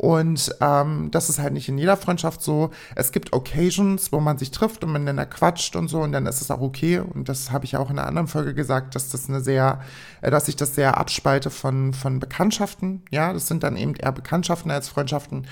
Und 0.03 0.57
ähm, 0.61 1.13
das 1.13 1.31
ist 1.31 1.39
halt 1.39 1.53
nicht 1.53 1.69
in 1.69 1.79
jeder 1.79 1.97
Freundschaft 1.97 2.43
so. 2.43 2.71
Es 2.97 3.13
gibt 3.13 3.33
Occasions, 3.33 4.11
wo 4.11 4.19
man 4.19 4.37
sich 4.37 4.51
trifft 4.51 4.83
und 4.83 4.91
miteinander 4.91 5.27
quatscht 5.27 5.77
und 5.77 5.87
so 5.87 6.01
und 6.01 6.11
dann 6.11 6.27
ist 6.27 6.41
es 6.41 6.51
auch 6.51 6.61
okay. 6.61 6.99
Und 6.99 7.29
das 7.29 7.53
habe 7.53 7.67
ich 7.67 7.77
auch 7.77 7.89
in 7.89 8.01
einer 8.01 8.09
anderen 8.09 8.27
Folge 8.27 8.53
gesagt, 8.53 8.97
dass 8.97 9.11
das 9.11 9.29
eine 9.29 9.41
sehr, 9.41 9.81
äh, 10.21 10.33
dass 10.33 10.49
ich 10.49 10.57
das 10.57 10.75
sehr 10.75 10.99
abspalte 10.99 11.51
von, 11.51 11.95
von 11.95 12.19
Bekanntschaften. 12.19 13.03
Ja, 13.13 13.33
das 13.33 13.47
sind 13.47 13.63
dann 13.63 13.77
eben 13.77 13.95
eher 13.95 14.11
Bekanntschaften 14.11 14.73
als 14.73 14.89
Freundschaften. 14.89 15.47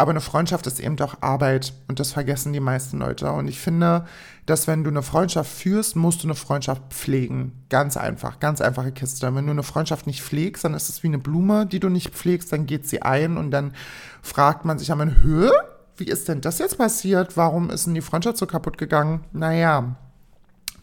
Aber 0.00 0.12
eine 0.12 0.22
Freundschaft 0.22 0.66
ist 0.66 0.80
eben 0.80 0.96
doch 0.96 1.20
Arbeit 1.20 1.74
und 1.86 2.00
das 2.00 2.12
vergessen 2.12 2.54
die 2.54 2.60
meisten 2.60 3.00
Leute. 3.00 3.30
Und 3.32 3.48
ich 3.48 3.60
finde, 3.60 4.06
dass 4.46 4.66
wenn 4.66 4.82
du 4.82 4.88
eine 4.88 5.02
Freundschaft 5.02 5.52
führst, 5.52 5.94
musst 5.94 6.22
du 6.22 6.26
eine 6.26 6.34
Freundschaft 6.34 6.80
pflegen. 6.88 7.66
Ganz 7.68 7.98
einfach, 7.98 8.40
ganz 8.40 8.62
einfache 8.62 8.92
Kiste. 8.92 9.34
Wenn 9.34 9.44
du 9.44 9.50
eine 9.50 9.62
Freundschaft 9.62 10.06
nicht 10.06 10.22
pflegst, 10.22 10.64
dann 10.64 10.72
ist 10.72 10.88
es 10.88 11.02
wie 11.02 11.08
eine 11.08 11.18
Blume, 11.18 11.66
die 11.66 11.80
du 11.80 11.90
nicht 11.90 12.14
pflegst, 12.14 12.50
dann 12.50 12.64
geht 12.64 12.88
sie 12.88 13.02
ein 13.02 13.36
und 13.36 13.50
dann 13.50 13.74
fragt 14.22 14.64
man 14.64 14.78
sich 14.78 14.90
einmal, 14.90 15.20
Höhe? 15.20 15.52
Wie 15.98 16.04
ist 16.04 16.28
denn 16.28 16.40
das 16.40 16.60
jetzt 16.60 16.78
passiert? 16.78 17.36
Warum 17.36 17.68
ist 17.68 17.84
denn 17.84 17.92
die 17.92 18.00
Freundschaft 18.00 18.38
so 18.38 18.46
kaputt 18.46 18.78
gegangen? 18.78 19.24
Naja, 19.32 19.96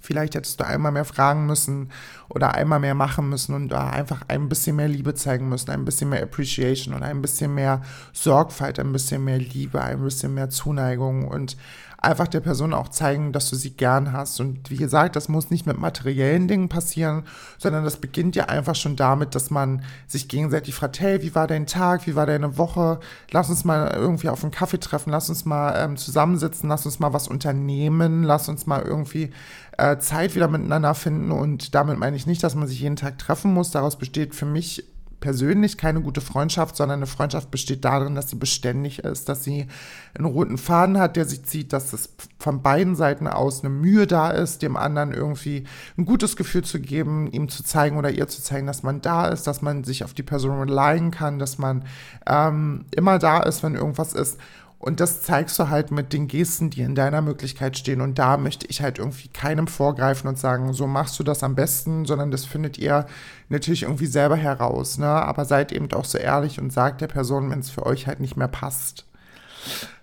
Vielleicht 0.07 0.35
hättest 0.35 0.61
du 0.61 0.65
einmal 0.65 0.93
mehr 0.93 1.03
fragen 1.03 1.47
müssen 1.47 1.91
oder 2.29 2.55
einmal 2.55 2.79
mehr 2.79 2.95
machen 2.95 3.27
müssen 3.27 3.53
und 3.53 3.67
da 3.67 3.89
einfach 3.89 4.21
ein 4.29 4.47
bisschen 4.47 4.77
mehr 4.77 4.87
Liebe 4.87 5.13
zeigen 5.15 5.49
müssen, 5.49 5.69
ein 5.69 5.83
bisschen 5.83 6.07
mehr 6.07 6.23
Appreciation 6.23 6.95
und 6.95 7.03
ein 7.03 7.21
bisschen 7.21 7.53
mehr 7.53 7.81
Sorgfalt, 8.13 8.79
ein 8.79 8.93
bisschen 8.93 9.25
mehr 9.25 9.37
Liebe, 9.37 9.81
ein 9.81 10.01
bisschen 10.01 10.33
mehr 10.33 10.49
Zuneigung 10.49 11.27
und 11.27 11.57
einfach 11.99 12.27
der 12.27 12.41
Person 12.41 12.73
auch 12.73 12.89
zeigen, 12.89 13.31
dass 13.33 13.49
du 13.49 13.55
sie 13.55 13.71
gern 13.71 14.13
hast. 14.13 14.39
Und 14.39 14.69
wie 14.69 14.77
gesagt, 14.77 15.15
das 15.15 15.29
muss 15.29 15.49
nicht 15.49 15.65
mit 15.65 15.79
materiellen 15.79 16.47
Dingen 16.47 16.69
passieren, 16.69 17.23
sondern 17.57 17.83
das 17.83 17.97
beginnt 17.97 18.35
ja 18.35 18.45
einfach 18.45 18.75
schon 18.75 18.95
damit, 18.95 19.33
dass 19.33 19.49
man 19.49 19.83
sich 20.05 20.27
gegenseitig 20.27 20.75
fragt, 20.75 20.99
hey, 20.99 21.21
wie 21.23 21.33
war 21.33 21.47
dein 21.47 21.65
Tag, 21.65 22.05
wie 22.05 22.15
war 22.15 22.27
deine 22.27 22.57
Woche? 22.57 22.99
Lass 23.31 23.49
uns 23.49 23.65
mal 23.65 23.91
irgendwie 23.95 24.29
auf 24.29 24.43
einen 24.43 24.51
Kaffee 24.51 24.79
treffen, 24.79 25.09
lass 25.09 25.29
uns 25.29 25.45
mal 25.45 25.73
ähm, 25.75 25.97
zusammensitzen, 25.97 26.69
lass 26.69 26.85
uns 26.85 26.99
mal 26.99 27.13
was 27.13 27.27
unternehmen, 27.27 28.23
lass 28.23 28.47
uns 28.47 28.67
mal 28.67 28.83
irgendwie 28.83 29.31
äh, 29.77 29.97
Zeit 29.97 30.35
wieder 30.35 30.47
miteinander 30.47 30.93
finden. 30.93 31.31
Und 31.31 31.73
damit 31.73 31.97
meine 31.97 32.15
ich 32.15 32.27
nicht, 32.27 32.43
dass 32.43 32.55
man 32.55 32.67
sich 32.67 32.79
jeden 32.79 32.95
Tag 32.95 33.17
treffen 33.17 33.53
muss. 33.53 33.71
Daraus 33.71 33.95
besteht 33.95 34.35
für 34.35 34.45
mich 34.45 34.83
persönlich 35.19 35.77
keine 35.77 36.01
gute 36.01 36.21
Freundschaft, 36.21 36.75
sondern 36.75 36.99
eine 36.99 37.07
Freundschaft 37.07 37.49
besteht 37.49 37.83
darin, 37.85 38.15
dass 38.15 38.29
sie 38.29 38.35
beständig 38.35 38.99
ist, 38.99 39.29
dass 39.29 39.43
sie 39.43 39.67
einen 40.13 40.25
roten 40.25 40.57
Faden 40.57 40.99
hat, 40.99 41.15
der 41.15 41.25
sich 41.25 41.43
zieht, 41.43 41.73
dass 41.73 41.93
es 41.93 42.09
von 42.39 42.61
beiden 42.61 42.95
Seiten 42.95 43.27
aus 43.27 43.61
eine 43.61 43.69
Mühe 43.69 44.05
da 44.05 44.29
ist, 44.29 44.61
dem 44.61 44.77
anderen 44.77 45.13
irgendwie 45.13 45.65
ein 45.97 46.05
gutes 46.05 46.35
Gefühl 46.35 46.63
zu 46.63 46.79
geben, 46.79 47.27
ihm 47.31 47.49
zu 47.49 47.63
zeigen 47.63 47.97
oder 47.97 48.11
ihr 48.11 48.27
zu 48.27 48.41
zeigen, 48.41 48.67
dass 48.67 48.83
man 48.83 49.01
da 49.01 49.27
ist, 49.27 49.47
dass 49.47 49.61
man 49.61 49.83
sich 49.83 50.03
auf 50.03 50.13
die 50.13 50.23
Person 50.23 50.69
relyen 50.69 51.11
kann, 51.11 51.39
dass 51.39 51.57
man 51.57 51.85
ähm, 52.27 52.85
immer 52.95 53.17
da 53.17 53.41
ist, 53.41 53.63
wenn 53.63 53.75
irgendwas 53.75 54.13
ist. 54.13 54.37
Und 54.79 54.99
das 54.99 55.23
zeigst 55.23 55.57
du 55.57 55.69
halt 55.69 55.89
mit 55.89 56.13
den 56.13 56.27
Gesten, 56.27 56.69
die 56.69 56.81
in 56.81 56.93
deiner 56.93 57.21
Möglichkeit 57.21 57.77
stehen. 57.77 57.99
Und 57.99 58.19
da 58.19 58.37
möchte 58.37 58.67
ich 58.67 58.81
halt 58.81 58.99
irgendwie 58.99 59.27
keinem 59.27 59.67
vorgreifen 59.67 60.27
und 60.27 60.37
sagen, 60.37 60.71
so 60.73 60.85
machst 60.85 61.17
du 61.17 61.23
das 61.23 61.41
am 61.41 61.55
besten, 61.55 62.05
sondern 62.05 62.29
das 62.29 62.45
findet 62.45 62.77
ihr 62.77 63.07
natürlich 63.49 63.83
irgendwie 63.83 64.05
selber 64.05 64.35
heraus. 64.35 64.99
Ne? 64.99 65.07
Aber 65.07 65.45
seid 65.45 65.71
eben 65.71 65.91
auch 65.93 66.05
so 66.05 66.19
ehrlich 66.19 66.59
und 66.59 66.71
sagt 66.71 67.01
der 67.01 67.07
Person, 67.07 67.49
wenn 67.49 67.59
es 67.59 67.71
für 67.71 67.85
euch 67.87 68.05
halt 68.05 68.19
nicht 68.19 68.37
mehr 68.37 68.47
passt. 68.47 69.05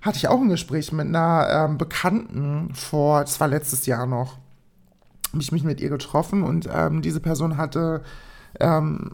Hatte 0.01 0.17
ich 0.17 0.29
auch 0.29 0.41
ein 0.41 0.49
Gespräch 0.49 0.91
mit 0.91 1.07
einer 1.07 1.49
ähm, 1.51 1.79
Bekannten 1.79 2.75
vor, 2.75 3.21
das 3.21 3.39
war 3.39 3.49
letztes 3.49 3.87
Jahr 3.87 4.07
noch, 4.07 4.39
habe 5.33 5.41
ich 5.41 5.53
mich 5.53 5.65
mit 5.65 5.81
ihr 5.81 5.89
getroffen 5.89 6.43
und 6.43 6.69
ähm, 6.73 7.01
diese 7.01 7.21
Person 7.21 7.57
hatte 7.57 8.03
ähm, 8.61 9.13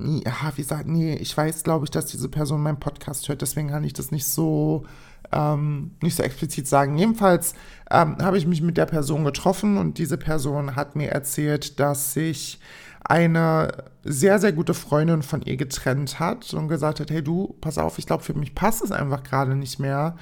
ja, 0.00 0.52
wie 0.54 0.62
gesagt, 0.62 0.86
nee, 0.86 1.14
ich 1.14 1.36
weiß, 1.36 1.64
glaube 1.64 1.84
ich, 1.84 1.90
dass 1.90 2.06
diese 2.06 2.28
Person 2.28 2.62
meinen 2.62 2.80
Podcast 2.80 3.28
hört, 3.28 3.42
deswegen 3.42 3.68
kann 3.68 3.84
ich 3.84 3.92
das 3.92 4.10
nicht 4.10 4.26
so, 4.26 4.84
ähm, 5.32 5.92
nicht 6.02 6.16
so 6.16 6.22
explizit 6.22 6.66
sagen. 6.66 6.96
Jedenfalls 6.96 7.54
ähm, 7.90 8.16
habe 8.20 8.38
ich 8.38 8.46
mich 8.46 8.62
mit 8.62 8.76
der 8.76 8.86
Person 8.86 9.24
getroffen 9.24 9.76
und 9.76 9.98
diese 9.98 10.16
Person 10.16 10.76
hat 10.76 10.96
mir 10.96 11.10
erzählt, 11.10 11.80
dass 11.80 12.14
sich 12.14 12.60
eine 13.00 13.84
sehr, 14.04 14.38
sehr 14.38 14.52
gute 14.52 14.74
Freundin 14.74 15.22
von 15.22 15.42
ihr 15.42 15.56
getrennt 15.56 16.20
hat 16.20 16.52
und 16.54 16.68
gesagt 16.68 17.00
hat, 17.00 17.10
hey 17.10 17.22
du, 17.22 17.56
pass 17.60 17.78
auf, 17.78 17.98
ich 17.98 18.06
glaube, 18.06 18.22
für 18.22 18.34
mich 18.34 18.54
passt 18.54 18.82
es 18.82 18.92
einfach 18.92 19.22
gerade 19.22 19.54
nicht 19.54 19.78
mehr. 19.78 20.16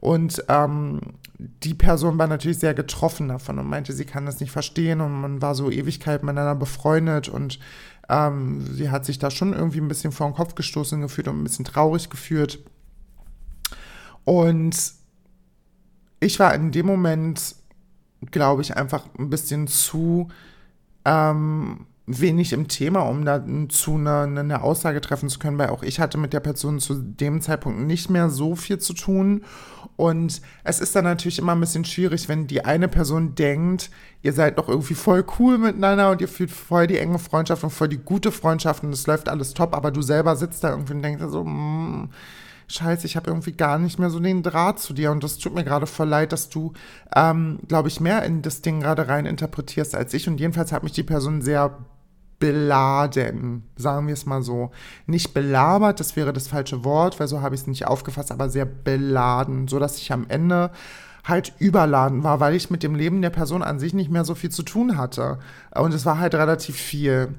Und 0.00 0.44
ähm, 0.48 1.00
die 1.38 1.74
Person 1.74 2.18
war 2.18 2.26
natürlich 2.26 2.58
sehr 2.58 2.74
getroffen 2.74 3.28
davon 3.28 3.58
und 3.58 3.68
meinte, 3.68 3.92
sie 3.92 4.04
kann 4.04 4.26
das 4.26 4.40
nicht 4.40 4.50
verstehen 4.50 5.00
und 5.00 5.20
man 5.20 5.42
war 5.42 5.54
so 5.54 5.70
Ewigkeit 5.70 6.22
miteinander 6.22 6.54
befreundet 6.54 7.28
und 7.28 7.58
ähm, 8.08 8.64
sie 8.72 8.90
hat 8.90 9.04
sich 9.04 9.18
da 9.18 9.30
schon 9.30 9.52
irgendwie 9.52 9.80
ein 9.80 9.88
bisschen 9.88 10.12
vor 10.12 10.28
den 10.28 10.34
Kopf 10.34 10.54
gestoßen 10.54 11.00
gefühlt 11.00 11.28
und 11.28 11.40
ein 11.40 11.44
bisschen 11.44 11.64
traurig 11.64 12.10
gefühlt. 12.10 12.58
Und 14.24 14.92
ich 16.20 16.38
war 16.38 16.54
in 16.54 16.72
dem 16.72 16.86
Moment, 16.86 17.54
glaube 18.30 18.62
ich, 18.62 18.76
einfach 18.76 19.06
ein 19.18 19.30
bisschen 19.30 19.68
zu 19.68 20.28
ähm, 21.04 21.86
wenig 22.08 22.52
im 22.54 22.68
Thema, 22.68 23.00
um 23.00 23.24
da 23.24 23.44
zu 23.68 23.94
einer 23.94 24.22
eine 24.22 24.62
Aussage 24.62 25.00
treffen 25.00 25.28
zu 25.28 25.38
können, 25.38 25.58
weil 25.58 25.68
auch 25.68 25.82
ich 25.82 26.00
hatte 26.00 26.16
mit 26.16 26.32
der 26.32 26.40
Person 26.40 26.80
zu 26.80 26.94
dem 26.94 27.42
Zeitpunkt 27.42 27.80
nicht 27.80 28.08
mehr 28.08 28.30
so 28.30 28.56
viel 28.56 28.78
zu 28.78 28.94
tun. 28.94 29.44
Und 29.96 30.40
es 30.64 30.80
ist 30.80 30.96
dann 30.96 31.04
natürlich 31.04 31.38
immer 31.38 31.52
ein 31.52 31.60
bisschen 31.60 31.84
schwierig, 31.84 32.28
wenn 32.28 32.46
die 32.46 32.64
eine 32.64 32.88
Person 32.88 33.34
denkt, 33.34 33.90
ihr 34.22 34.32
seid 34.32 34.56
doch 34.58 34.68
irgendwie 34.68 34.94
voll 34.94 35.24
cool 35.38 35.58
miteinander 35.58 36.10
und 36.10 36.20
ihr 36.20 36.28
fühlt 36.28 36.50
voll 36.50 36.86
die 36.86 36.98
enge 36.98 37.18
Freundschaft 37.18 37.62
und 37.62 37.70
voll 37.70 37.88
die 37.88 37.98
gute 37.98 38.32
Freundschaft 38.32 38.82
und 38.84 38.92
es 38.92 39.06
läuft 39.06 39.28
alles 39.28 39.54
top, 39.54 39.74
aber 39.74 39.90
du 39.90 40.00
selber 40.00 40.36
sitzt 40.36 40.64
da 40.64 40.70
irgendwie 40.70 40.94
und 40.94 41.02
denkst 41.02 41.24
so, 41.28 41.44
mm, 41.44 42.10
Scheiße, 42.70 43.06
ich 43.06 43.16
habe 43.16 43.30
irgendwie 43.30 43.52
gar 43.52 43.78
nicht 43.78 43.98
mehr 43.98 44.10
so 44.10 44.20
den 44.20 44.42
Draht 44.42 44.78
zu 44.78 44.92
dir 44.92 45.10
und 45.10 45.24
das 45.24 45.38
tut 45.38 45.54
mir 45.54 45.64
gerade 45.64 45.86
voll 45.86 46.08
leid, 46.08 46.32
dass 46.32 46.50
du, 46.50 46.74
ähm, 47.16 47.60
glaube 47.66 47.88
ich, 47.88 47.98
mehr 47.98 48.22
in 48.24 48.42
das 48.42 48.60
Ding 48.60 48.80
gerade 48.80 49.08
rein 49.08 49.24
interpretierst 49.24 49.94
als 49.94 50.12
ich 50.12 50.28
und 50.28 50.38
jedenfalls 50.38 50.70
hat 50.70 50.82
mich 50.82 50.92
die 50.92 51.02
Person 51.02 51.40
sehr 51.40 51.78
beladen, 52.38 53.64
sagen 53.76 54.06
wir 54.06 54.14
es 54.14 54.26
mal 54.26 54.42
so. 54.42 54.70
Nicht 55.06 55.34
belabert, 55.34 56.00
das 56.00 56.16
wäre 56.16 56.32
das 56.32 56.48
falsche 56.48 56.84
Wort, 56.84 57.18
weil 57.18 57.28
so 57.28 57.40
habe 57.40 57.54
ich 57.54 57.62
es 57.62 57.66
nicht 57.66 57.86
aufgefasst, 57.86 58.30
aber 58.32 58.48
sehr 58.48 58.64
beladen, 58.64 59.68
so 59.68 59.78
dass 59.78 59.98
ich 59.98 60.12
am 60.12 60.26
Ende 60.28 60.70
halt 61.24 61.52
überladen 61.58 62.24
war, 62.24 62.40
weil 62.40 62.54
ich 62.54 62.70
mit 62.70 62.82
dem 62.82 62.94
Leben 62.94 63.22
der 63.22 63.30
Person 63.30 63.62
an 63.62 63.78
sich 63.78 63.92
nicht 63.92 64.10
mehr 64.10 64.24
so 64.24 64.34
viel 64.34 64.50
zu 64.50 64.62
tun 64.62 64.96
hatte. 64.96 65.38
Und 65.74 65.92
es 65.92 66.06
war 66.06 66.18
halt 66.18 66.34
relativ 66.34 66.76
viel. 66.76 67.34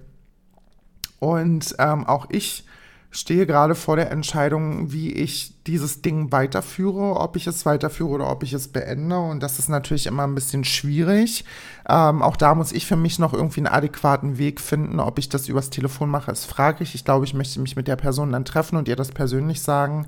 Und 1.20 1.76
ähm, 1.80 2.06
auch 2.06 2.28
ich 2.30 2.66
stehe 3.12 3.48
gerade 3.48 3.74
vor 3.74 3.96
der 3.96 4.12
Entscheidung, 4.12 4.92
wie 4.92 5.12
ich 5.12 5.64
dieses 5.64 6.04
Ding 6.04 6.32
weiterführe, 6.32 7.20
ob 7.20 7.36
ich 7.36 7.48
es 7.48 7.66
weiterführe 7.66 8.10
oder 8.12 8.30
ob 8.30 8.44
ich 8.44 8.54
es 8.54 8.68
beende. 8.68 9.18
Und 9.18 9.42
das 9.42 9.58
ist 9.58 9.68
natürlich 9.68 10.06
immer 10.06 10.28
ein 10.28 10.36
bisschen 10.36 10.64
schwierig. 10.64 11.44
Ähm, 11.88 12.22
auch 12.22 12.38
da 12.38 12.54
muss 12.54 12.72
ich 12.72 12.86
für 12.86 12.96
mich 12.96 13.18
noch 13.18 13.34
irgendwie 13.34 13.62
einen 13.62 13.68
adäquaten 13.68 14.38
Weg 14.38 14.62
finden. 14.62 15.00
Ob 15.00 15.18
ich 15.18 15.28
das 15.28 15.50
übers 15.50 15.72
Telefon 15.72 16.10
mache, 16.10 16.32
ist 16.32 16.46
fraglich. 16.46 16.94
Ich 16.94 17.04
glaube, 17.04 17.26
ich 17.26 17.34
möchte 17.34 17.60
mich 17.60 17.76
mit 17.76 17.88
der 17.88 17.96
Person 17.96 18.32
dann 18.32 18.46
treffen 18.46 18.78
und 18.78 18.88
ihr 18.88 18.96
das 18.96 19.10
persönlich 19.10 19.62
sagen, 19.62 20.06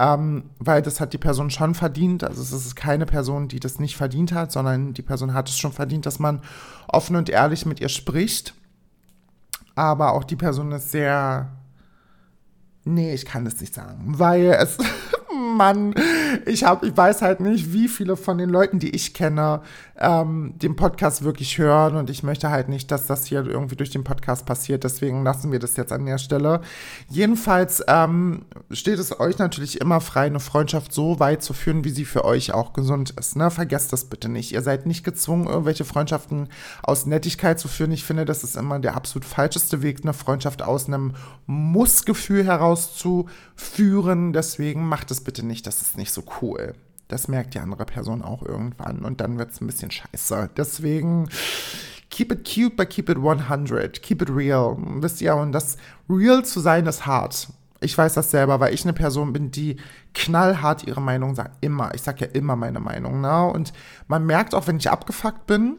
ähm, 0.00 0.50
weil 0.58 0.82
das 0.82 1.00
hat 1.00 1.12
die 1.12 1.18
Person 1.18 1.50
schon 1.50 1.76
verdient. 1.76 2.24
Also 2.24 2.42
es 2.42 2.52
ist 2.52 2.74
keine 2.74 3.06
Person, 3.06 3.46
die 3.46 3.60
das 3.60 3.78
nicht 3.78 3.96
verdient 3.96 4.32
hat, 4.32 4.50
sondern 4.50 4.92
die 4.92 5.02
Person 5.02 5.34
hat 5.34 5.48
es 5.48 5.56
schon 5.56 5.72
verdient, 5.72 6.04
dass 6.04 6.18
man 6.18 6.42
offen 6.88 7.14
und 7.14 7.28
ehrlich 7.28 7.64
mit 7.64 7.78
ihr 7.80 7.88
spricht. 7.88 8.54
Aber 9.76 10.14
auch 10.14 10.24
die 10.24 10.36
Person 10.36 10.72
ist 10.72 10.90
sehr 10.90 11.59
Nee, 12.84 13.14
ich 13.14 13.26
kann 13.26 13.44
das 13.44 13.60
nicht 13.60 13.74
sagen, 13.74 13.98
weil 14.06 14.56
es 14.58 14.78
Mann, 15.56 15.94
ich 16.46 16.64
habe, 16.64 16.86
ich 16.86 16.96
weiß 16.96 17.22
halt 17.22 17.40
nicht, 17.40 17.72
wie 17.72 17.88
viele 17.88 18.16
von 18.16 18.38
den 18.38 18.50
Leuten, 18.50 18.78
die 18.78 18.94
ich 18.94 19.14
kenne, 19.14 19.62
ähm, 20.00 20.54
den 20.56 20.76
Podcast 20.76 21.22
wirklich 21.22 21.58
hören 21.58 21.96
und 21.96 22.10
ich 22.10 22.22
möchte 22.22 22.50
halt 22.50 22.68
nicht, 22.68 22.90
dass 22.90 23.06
das 23.06 23.26
hier 23.26 23.44
irgendwie 23.44 23.76
durch 23.76 23.90
den 23.90 24.02
Podcast 24.02 24.46
passiert. 24.46 24.82
Deswegen 24.82 25.22
lassen 25.22 25.52
wir 25.52 25.58
das 25.58 25.76
jetzt 25.76 25.92
an 25.92 26.06
der 26.06 26.18
Stelle. 26.18 26.62
Jedenfalls 27.08 27.84
ähm, 27.86 28.46
steht 28.70 28.98
es 28.98 29.20
euch 29.20 29.38
natürlich 29.38 29.80
immer 29.80 30.00
frei, 30.00 30.26
eine 30.26 30.40
Freundschaft 30.40 30.92
so 30.92 31.20
weit 31.20 31.42
zu 31.42 31.52
führen, 31.52 31.84
wie 31.84 31.90
sie 31.90 32.06
für 32.06 32.24
euch 32.24 32.52
auch 32.54 32.72
gesund 32.72 33.10
ist. 33.10 33.36
Ne? 33.36 33.50
Vergesst 33.50 33.92
das 33.92 34.06
bitte 34.06 34.28
nicht. 34.28 34.52
Ihr 34.52 34.62
seid 34.62 34.86
nicht 34.86 35.04
gezwungen, 35.04 35.46
irgendwelche 35.46 35.84
Freundschaften 35.84 36.48
aus 36.82 37.04
Nettigkeit 37.06 37.60
zu 37.60 37.68
führen. 37.68 37.92
Ich 37.92 38.04
finde, 38.04 38.24
das 38.24 38.42
ist 38.42 38.56
immer 38.56 38.78
der 38.78 38.96
absolut 38.96 39.26
falscheste 39.26 39.82
Weg, 39.82 40.00
eine 40.02 40.14
Freundschaft 40.14 40.62
aus 40.62 40.86
einem 40.86 41.14
Muss-Gefühl 41.46 42.44
herauszuführen. 42.44 44.32
Deswegen 44.32 44.88
macht 44.88 45.10
es 45.10 45.22
bitte 45.22 45.44
nicht. 45.44 45.66
Das 45.66 45.82
ist 45.82 45.98
nicht 45.98 46.12
so 46.12 46.22
cool. 46.40 46.74
Das 47.10 47.26
merkt 47.26 47.54
die 47.54 47.58
andere 47.58 47.84
Person 47.84 48.22
auch 48.22 48.42
irgendwann 48.42 49.00
und 49.00 49.20
dann 49.20 49.36
wird 49.36 49.50
es 49.50 49.60
ein 49.60 49.66
bisschen 49.66 49.90
scheiße. 49.90 50.50
Deswegen 50.56 51.28
keep 52.08 52.30
it 52.30 52.44
cute, 52.44 52.76
but 52.76 52.88
keep 52.88 53.08
it 53.08 53.16
100. 53.16 54.00
Keep 54.00 54.22
it 54.22 54.30
real. 54.30 54.76
Wisst 54.78 55.20
ihr, 55.20 55.34
und 55.34 55.52
das 55.52 55.76
real 56.08 56.44
zu 56.44 56.60
sein 56.60 56.86
ist 56.86 57.06
hart. 57.06 57.48
Ich 57.80 57.96
weiß 57.96 58.14
das 58.14 58.30
selber, 58.30 58.60
weil 58.60 58.74
ich 58.74 58.84
eine 58.84 58.92
Person 58.92 59.32
bin, 59.32 59.50
die 59.50 59.76
knallhart 60.14 60.84
ihre 60.84 61.00
Meinung 61.00 61.34
sagt. 61.34 61.56
Immer. 61.62 61.94
Ich 61.94 62.02
sage 62.02 62.26
ja 62.26 62.30
immer 62.32 62.54
meine 62.54 62.78
Meinung. 62.78 63.22
Ne? 63.22 63.44
Und 63.46 63.72
man 64.06 64.24
merkt 64.24 64.54
auch, 64.54 64.66
wenn 64.66 64.76
ich 64.76 64.90
abgefuckt 64.90 65.46
bin, 65.46 65.78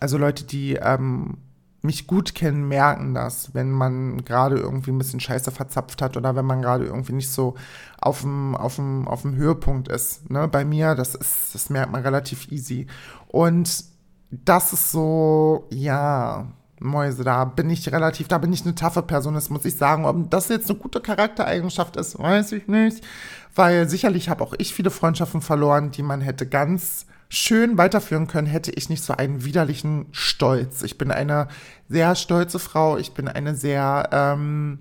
also 0.00 0.18
Leute, 0.18 0.44
die 0.44 0.74
ähm, 0.74 1.36
mich 1.82 2.06
gut 2.06 2.34
kennen, 2.34 2.66
merken 2.66 3.14
das, 3.14 3.54
wenn 3.54 3.70
man 3.70 4.24
gerade 4.24 4.56
irgendwie 4.56 4.90
ein 4.90 4.98
bisschen 4.98 5.20
Scheiße 5.20 5.50
verzapft 5.50 6.02
hat 6.02 6.16
oder 6.16 6.34
wenn 6.34 6.44
man 6.44 6.60
gerade 6.60 6.84
irgendwie 6.86 7.12
nicht 7.12 7.30
so 7.30 7.54
auf 8.00 8.22
dem, 8.22 8.56
auf 8.56 8.76
dem, 8.76 9.06
auf 9.06 9.22
dem 9.22 9.36
Höhepunkt 9.36 9.88
ist. 9.88 10.28
Ne? 10.30 10.48
Bei 10.48 10.64
mir, 10.64 10.94
das 10.94 11.14
ist, 11.14 11.54
das 11.54 11.70
merkt 11.70 11.92
man 11.92 12.02
relativ 12.02 12.50
easy. 12.50 12.86
Und 13.28 13.84
das 14.30 14.72
ist 14.72 14.90
so, 14.90 15.68
ja, 15.70 16.48
Mäuse, 16.80 17.24
da 17.24 17.44
bin 17.44 17.70
ich 17.70 17.90
relativ, 17.92 18.28
da 18.28 18.38
bin 18.38 18.52
ich 18.52 18.62
eine 18.64 18.74
taffe 18.74 19.02
Person, 19.02 19.34
das 19.34 19.50
muss 19.50 19.64
ich 19.64 19.76
sagen. 19.76 20.04
Ob 20.04 20.30
das 20.30 20.48
jetzt 20.48 20.70
eine 20.70 20.78
gute 20.78 21.00
Charaktereigenschaft 21.00 21.96
ist, 21.96 22.18
weiß 22.18 22.52
ich 22.52 22.68
nicht. 22.68 23.04
Weil 23.54 23.88
sicherlich 23.88 24.28
habe 24.28 24.42
auch 24.44 24.54
ich 24.58 24.74
viele 24.74 24.90
Freundschaften 24.90 25.40
verloren, 25.40 25.90
die 25.90 26.02
man 26.02 26.20
hätte 26.20 26.46
ganz 26.46 27.06
schön 27.28 27.76
weiterführen 27.76 28.26
können, 28.26 28.46
hätte 28.46 28.70
ich 28.70 28.88
nicht 28.88 29.02
so 29.02 29.12
einen 29.12 29.44
widerlichen 29.44 30.06
Stolz. 30.12 30.82
Ich 30.82 30.98
bin 30.98 31.10
eine 31.10 31.48
sehr 31.88 32.14
stolze 32.14 32.58
Frau, 32.58 32.96
ich 32.96 33.12
bin 33.12 33.28
eine 33.28 33.54
sehr, 33.54 34.08
ähm, 34.12 34.78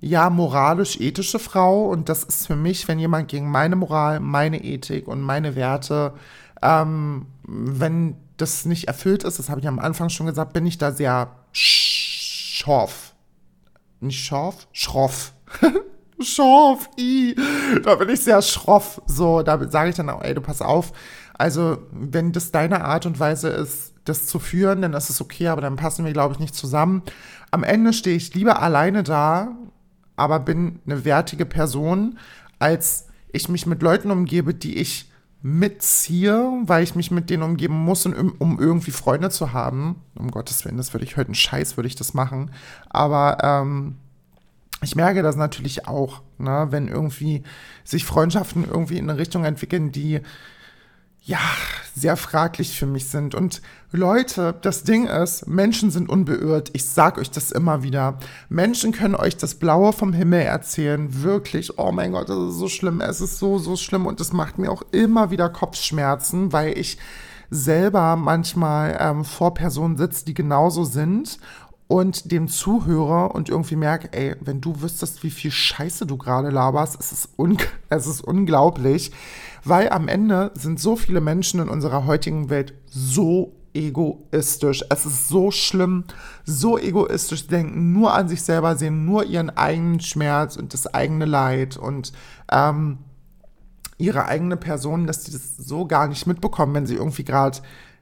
ja, 0.00 0.30
moralisch-ethische 0.30 1.38
Frau 1.38 1.84
und 1.84 2.08
das 2.08 2.24
ist 2.24 2.46
für 2.46 2.56
mich, 2.56 2.88
wenn 2.88 2.98
jemand 2.98 3.28
gegen 3.28 3.48
meine 3.48 3.76
Moral, 3.76 4.18
meine 4.18 4.64
Ethik 4.64 5.06
und 5.06 5.20
meine 5.20 5.54
Werte, 5.54 6.14
ähm, 6.60 7.26
wenn 7.44 8.16
das 8.36 8.64
nicht 8.64 8.88
erfüllt 8.88 9.22
ist, 9.22 9.38
das 9.38 9.48
habe 9.48 9.60
ich 9.60 9.68
am 9.68 9.78
Anfang 9.78 10.08
schon 10.08 10.26
gesagt, 10.26 10.52
bin 10.52 10.66
ich 10.66 10.78
da 10.78 10.90
sehr 10.90 11.30
schorf. 11.52 13.14
Nicht 14.00 14.24
scharf? 14.24 14.66
Schroff. 14.72 15.32
schroff, 16.20 16.88
i. 16.98 17.36
Da 17.84 17.94
bin 17.94 18.08
ich 18.08 18.20
sehr 18.20 18.42
schroff. 18.42 19.00
So, 19.06 19.42
da 19.42 19.68
sage 19.70 19.90
ich 19.90 19.96
dann 19.96 20.10
auch, 20.10 20.22
ey, 20.22 20.34
du 20.34 20.40
pass 20.40 20.62
auf, 20.62 20.92
also, 21.42 21.78
wenn 21.90 22.30
das 22.30 22.52
deine 22.52 22.84
Art 22.84 23.04
und 23.04 23.18
Weise 23.18 23.48
ist, 23.48 23.94
das 24.04 24.26
zu 24.26 24.38
führen, 24.38 24.80
dann 24.80 24.92
ist 24.92 25.10
es 25.10 25.20
okay, 25.20 25.48
aber 25.48 25.60
dann 25.60 25.74
passen 25.74 26.04
wir, 26.04 26.12
glaube 26.12 26.34
ich, 26.34 26.38
nicht 26.38 26.54
zusammen. 26.54 27.02
Am 27.50 27.64
Ende 27.64 27.92
stehe 27.92 28.14
ich 28.14 28.32
lieber 28.32 28.62
alleine 28.62 29.02
da, 29.02 29.48
aber 30.14 30.38
bin 30.38 30.78
eine 30.86 31.04
wertige 31.04 31.44
Person, 31.44 32.16
als 32.60 33.08
ich 33.32 33.48
mich 33.48 33.66
mit 33.66 33.82
Leuten 33.82 34.12
umgebe, 34.12 34.54
die 34.54 34.76
ich 34.76 35.10
mitziehe, 35.42 36.60
weil 36.62 36.84
ich 36.84 36.94
mich 36.94 37.10
mit 37.10 37.28
denen 37.28 37.42
umgeben 37.42 37.74
muss, 37.74 38.06
um, 38.06 38.60
irgendwie 38.60 38.92
Freunde 38.92 39.28
zu 39.30 39.52
haben. 39.52 39.96
Um 40.14 40.30
Gottes 40.30 40.64
Willen, 40.64 40.76
das 40.76 40.94
würde 40.94 41.04
ich 41.04 41.16
heute 41.16 41.30
einen 41.30 41.34
Scheiß, 41.34 41.76
würde 41.76 41.88
ich 41.88 41.96
das 41.96 42.14
machen. 42.14 42.52
Aber 42.88 43.38
ähm, 43.42 43.96
ich 44.80 44.94
merke 44.94 45.22
das 45.22 45.34
natürlich 45.34 45.88
auch, 45.88 46.22
ne, 46.38 46.68
wenn 46.70 46.86
irgendwie 46.86 47.42
sich 47.82 48.04
Freundschaften 48.04 48.64
irgendwie 48.64 48.98
in 48.98 49.10
eine 49.10 49.18
Richtung 49.18 49.44
entwickeln, 49.44 49.90
die 49.90 50.20
ja, 51.24 51.38
sehr 51.94 52.16
fraglich 52.16 52.76
für 52.76 52.86
mich 52.86 53.08
sind. 53.08 53.34
Und 53.34 53.62
Leute, 53.92 54.54
das 54.60 54.82
Ding 54.82 55.06
ist, 55.06 55.46
Menschen 55.46 55.90
sind 55.90 56.08
unbeirrt. 56.08 56.70
Ich 56.72 56.84
sag 56.84 57.18
euch 57.18 57.30
das 57.30 57.52
immer 57.52 57.82
wieder. 57.84 58.18
Menschen 58.48 58.92
können 58.92 59.14
euch 59.14 59.36
das 59.36 59.54
Blaue 59.54 59.92
vom 59.92 60.12
Himmel 60.12 60.42
erzählen. 60.42 61.22
Wirklich. 61.22 61.78
Oh 61.78 61.92
mein 61.92 62.12
Gott, 62.12 62.28
das 62.28 62.38
ist 62.38 62.58
so 62.58 62.68
schlimm. 62.68 63.00
Es 63.00 63.20
ist 63.20 63.38
so, 63.38 63.58
so 63.58 63.76
schlimm. 63.76 64.06
Und 64.06 64.20
es 64.20 64.32
macht 64.32 64.58
mir 64.58 64.70
auch 64.70 64.82
immer 64.90 65.30
wieder 65.30 65.48
Kopfschmerzen, 65.48 66.52
weil 66.52 66.76
ich 66.76 66.98
selber 67.50 68.16
manchmal 68.16 68.96
ähm, 68.98 69.24
vor 69.24 69.54
Personen 69.54 69.98
sitze, 69.98 70.24
die 70.24 70.34
genauso 70.34 70.84
sind 70.84 71.38
und 71.92 72.32
dem 72.32 72.48
Zuhörer 72.48 73.34
und 73.34 73.50
irgendwie 73.50 73.76
merke, 73.76 74.10
ey, 74.14 74.34
wenn 74.40 74.62
du 74.62 74.80
wüsstest, 74.80 75.22
wie 75.24 75.30
viel 75.30 75.50
Scheiße 75.50 76.06
du 76.06 76.16
gerade 76.16 76.48
laberst, 76.48 76.98
es 76.98 77.12
ist, 77.12 77.28
un 77.36 77.58
es 77.90 78.06
ist 78.06 78.22
unglaublich, 78.22 79.12
weil 79.62 79.90
am 79.90 80.08
Ende 80.08 80.52
sind 80.54 80.80
so 80.80 80.96
viele 80.96 81.20
Menschen 81.20 81.60
in 81.60 81.68
unserer 81.68 82.06
heutigen 82.06 82.48
Welt 82.48 82.72
so 82.86 83.52
egoistisch. 83.74 84.84
Es 84.88 85.04
ist 85.04 85.28
so 85.28 85.50
schlimm, 85.50 86.04
so 86.46 86.78
egoistisch, 86.78 87.46
denken 87.48 87.92
nur 87.92 88.14
an 88.14 88.26
sich 88.26 88.40
selber, 88.40 88.74
sehen 88.76 89.04
nur 89.04 89.26
ihren 89.26 89.50
eigenen 89.50 90.00
Schmerz 90.00 90.56
und 90.56 90.72
das 90.72 90.86
eigene 90.94 91.26
Leid 91.26 91.76
und 91.76 92.14
ähm, 92.50 93.00
ihre 93.98 94.24
eigene 94.24 94.56
Person, 94.56 95.06
dass 95.06 95.26
sie 95.26 95.32
das 95.32 95.58
so 95.58 95.84
gar 95.84 96.08
nicht 96.08 96.26
mitbekommen, 96.26 96.72
wenn 96.72 96.86
sie 96.86 96.96
irgendwie 96.96 97.24
gerade 97.24 97.58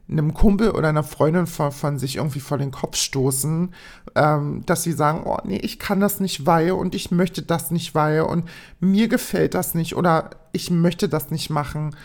einem 0.09 0.33
Kumpel 0.33 0.71
oder 0.71 0.89
einer 0.89 1.03
Freundin 1.03 1.47
von, 1.47 1.71
von 1.71 1.97
sich 1.97 2.17
irgendwie 2.17 2.41
vor 2.41 2.57
den 2.57 2.71
Kopf 2.71 2.97
stoßen, 2.97 3.73
ähm, 4.15 4.63
dass 4.65 4.83
sie 4.83 4.91
sagen, 4.91 5.23
oh 5.25 5.37
nee, 5.45 5.57
ich 5.57 5.79
kann 5.79 5.99
das 5.99 6.19
nicht, 6.19 6.45
weil 6.45 6.71
und 6.71 6.95
ich 6.95 7.11
möchte 7.11 7.41
das 7.41 7.71
nicht, 7.71 7.95
weil 7.95 8.21
und 8.21 8.45
mir 8.79 9.07
gefällt 9.07 9.53
das 9.53 9.73
nicht 9.73 9.95
oder 9.95 10.31
ich 10.51 10.69
möchte 10.69 11.07
das 11.07 11.31
nicht 11.31 11.49
machen. 11.49 11.95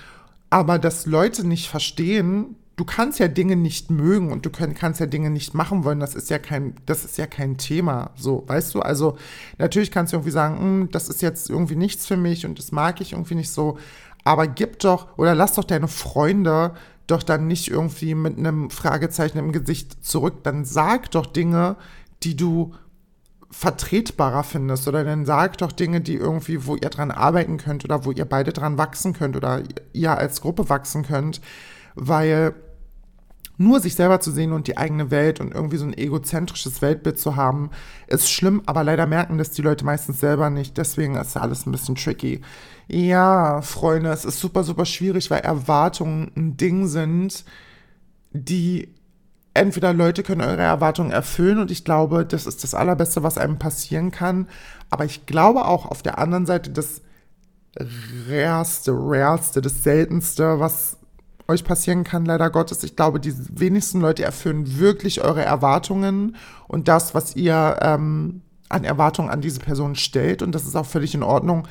Aber 0.50 0.78
dass 0.78 1.06
Leute 1.06 1.46
nicht 1.46 1.68
verstehen, 1.68 2.56
du 2.76 2.84
kannst 2.84 3.18
ja 3.18 3.28
Dinge 3.28 3.56
nicht 3.56 3.90
mögen 3.90 4.30
und 4.30 4.46
du 4.46 4.50
können, 4.50 4.74
kannst 4.74 5.00
ja 5.00 5.06
Dinge 5.06 5.30
nicht 5.30 5.54
machen 5.54 5.84
wollen, 5.84 5.98
das 5.98 6.14
ist 6.14 6.30
ja 6.30 6.38
kein, 6.38 6.74
das 6.86 7.04
ist 7.04 7.18
ja 7.18 7.26
kein 7.26 7.56
Thema, 7.56 8.10
so, 8.16 8.44
weißt 8.46 8.74
du? 8.74 8.80
Also 8.80 9.16
natürlich 9.58 9.90
kannst 9.90 10.12
du 10.12 10.18
irgendwie 10.18 10.30
sagen, 10.30 10.58
hm, 10.58 10.88
das 10.92 11.08
ist 11.08 11.22
jetzt 11.22 11.50
irgendwie 11.50 11.76
nichts 11.76 12.06
für 12.06 12.16
mich 12.16 12.46
und 12.46 12.58
das 12.58 12.72
mag 12.72 13.00
ich 13.00 13.12
irgendwie 13.12 13.34
nicht 13.34 13.50
so, 13.50 13.78
aber 14.24 14.46
gib 14.46 14.78
doch 14.80 15.16
oder 15.16 15.34
lass 15.34 15.54
doch 15.54 15.64
deine 15.64 15.88
Freunde 15.88 16.74
doch 17.06 17.22
dann 17.22 17.46
nicht 17.46 17.68
irgendwie 17.70 18.14
mit 18.14 18.38
einem 18.38 18.70
Fragezeichen 18.70 19.38
im 19.38 19.52
Gesicht 19.52 20.04
zurück. 20.04 20.42
Dann 20.42 20.64
sag 20.64 21.10
doch 21.12 21.26
Dinge, 21.26 21.76
die 22.22 22.36
du 22.36 22.74
vertretbarer 23.50 24.42
findest 24.42 24.88
oder 24.88 25.04
dann 25.04 25.24
sag 25.24 25.58
doch 25.58 25.72
Dinge, 25.72 26.00
die 26.00 26.16
irgendwie, 26.16 26.66
wo 26.66 26.74
ihr 26.74 26.90
dran 26.90 27.10
arbeiten 27.10 27.58
könnt 27.58 27.84
oder 27.84 28.04
wo 28.04 28.10
ihr 28.10 28.24
beide 28.24 28.52
dran 28.52 28.76
wachsen 28.76 29.12
könnt 29.12 29.36
oder 29.36 29.62
ihr 29.92 30.18
als 30.18 30.40
Gruppe 30.40 30.68
wachsen 30.68 31.04
könnt, 31.04 31.40
weil 31.94 32.54
nur 33.58 33.80
sich 33.80 33.94
selber 33.94 34.20
zu 34.20 34.30
sehen 34.30 34.52
und 34.52 34.66
die 34.66 34.76
eigene 34.76 35.10
Welt 35.10 35.40
und 35.40 35.54
irgendwie 35.54 35.78
so 35.78 35.86
ein 35.86 35.96
egozentrisches 35.96 36.82
Weltbild 36.82 37.18
zu 37.18 37.36
haben, 37.36 37.70
ist 38.06 38.30
schlimm, 38.30 38.62
aber 38.66 38.84
leider 38.84 39.06
merken 39.06 39.38
das 39.38 39.50
die 39.50 39.62
Leute 39.62 39.84
meistens 39.84 40.20
selber 40.20 40.50
nicht. 40.50 40.76
Deswegen 40.76 41.16
ist 41.16 41.36
alles 41.36 41.66
ein 41.66 41.72
bisschen 41.72 41.94
tricky. 41.94 42.42
Ja, 42.88 43.62
Freunde, 43.62 44.10
es 44.10 44.24
ist 44.24 44.40
super, 44.40 44.62
super 44.62 44.84
schwierig, 44.84 45.30
weil 45.30 45.40
Erwartungen 45.40 46.30
ein 46.36 46.56
Ding 46.56 46.86
sind, 46.86 47.44
die 48.32 48.94
entweder 49.54 49.94
Leute 49.94 50.22
können 50.22 50.42
eure 50.42 50.62
Erwartungen 50.62 51.10
erfüllen 51.10 51.58
und 51.58 51.70
ich 51.70 51.84
glaube, 51.84 52.26
das 52.26 52.46
ist 52.46 52.62
das 52.62 52.74
Allerbeste, 52.74 53.22
was 53.22 53.38
einem 53.38 53.58
passieren 53.58 54.10
kann. 54.10 54.48
Aber 54.90 55.04
ich 55.04 55.26
glaube 55.26 55.64
auch 55.64 55.86
auf 55.86 56.02
der 56.02 56.18
anderen 56.18 56.46
Seite 56.46 56.70
das 56.70 57.00
Rareste, 58.28 58.92
Rareste, 58.92 59.60
das 59.60 59.82
Seltenste, 59.82 60.60
was 60.60 60.98
euch 61.48 61.64
passieren 61.64 62.04
kann, 62.04 62.24
leider 62.24 62.50
Gottes. 62.50 62.82
Ich 62.82 62.96
glaube, 62.96 63.20
die 63.20 63.34
wenigsten 63.58 64.00
Leute 64.00 64.24
erfüllen 64.24 64.78
wirklich 64.78 65.22
eure 65.22 65.44
Erwartungen 65.44 66.36
und 66.68 66.88
das, 66.88 67.14
was 67.14 67.36
ihr 67.36 67.78
ähm, 67.80 68.42
an 68.68 68.84
Erwartungen 68.84 69.30
an 69.30 69.40
diese 69.40 69.60
Person 69.60 69.94
stellt. 69.94 70.42
Und 70.42 70.52
das 70.54 70.66
ist 70.66 70.76
auch 70.76 70.86
völlig 70.86 71.14
in 71.14 71.22
Ordnung. 71.22 71.68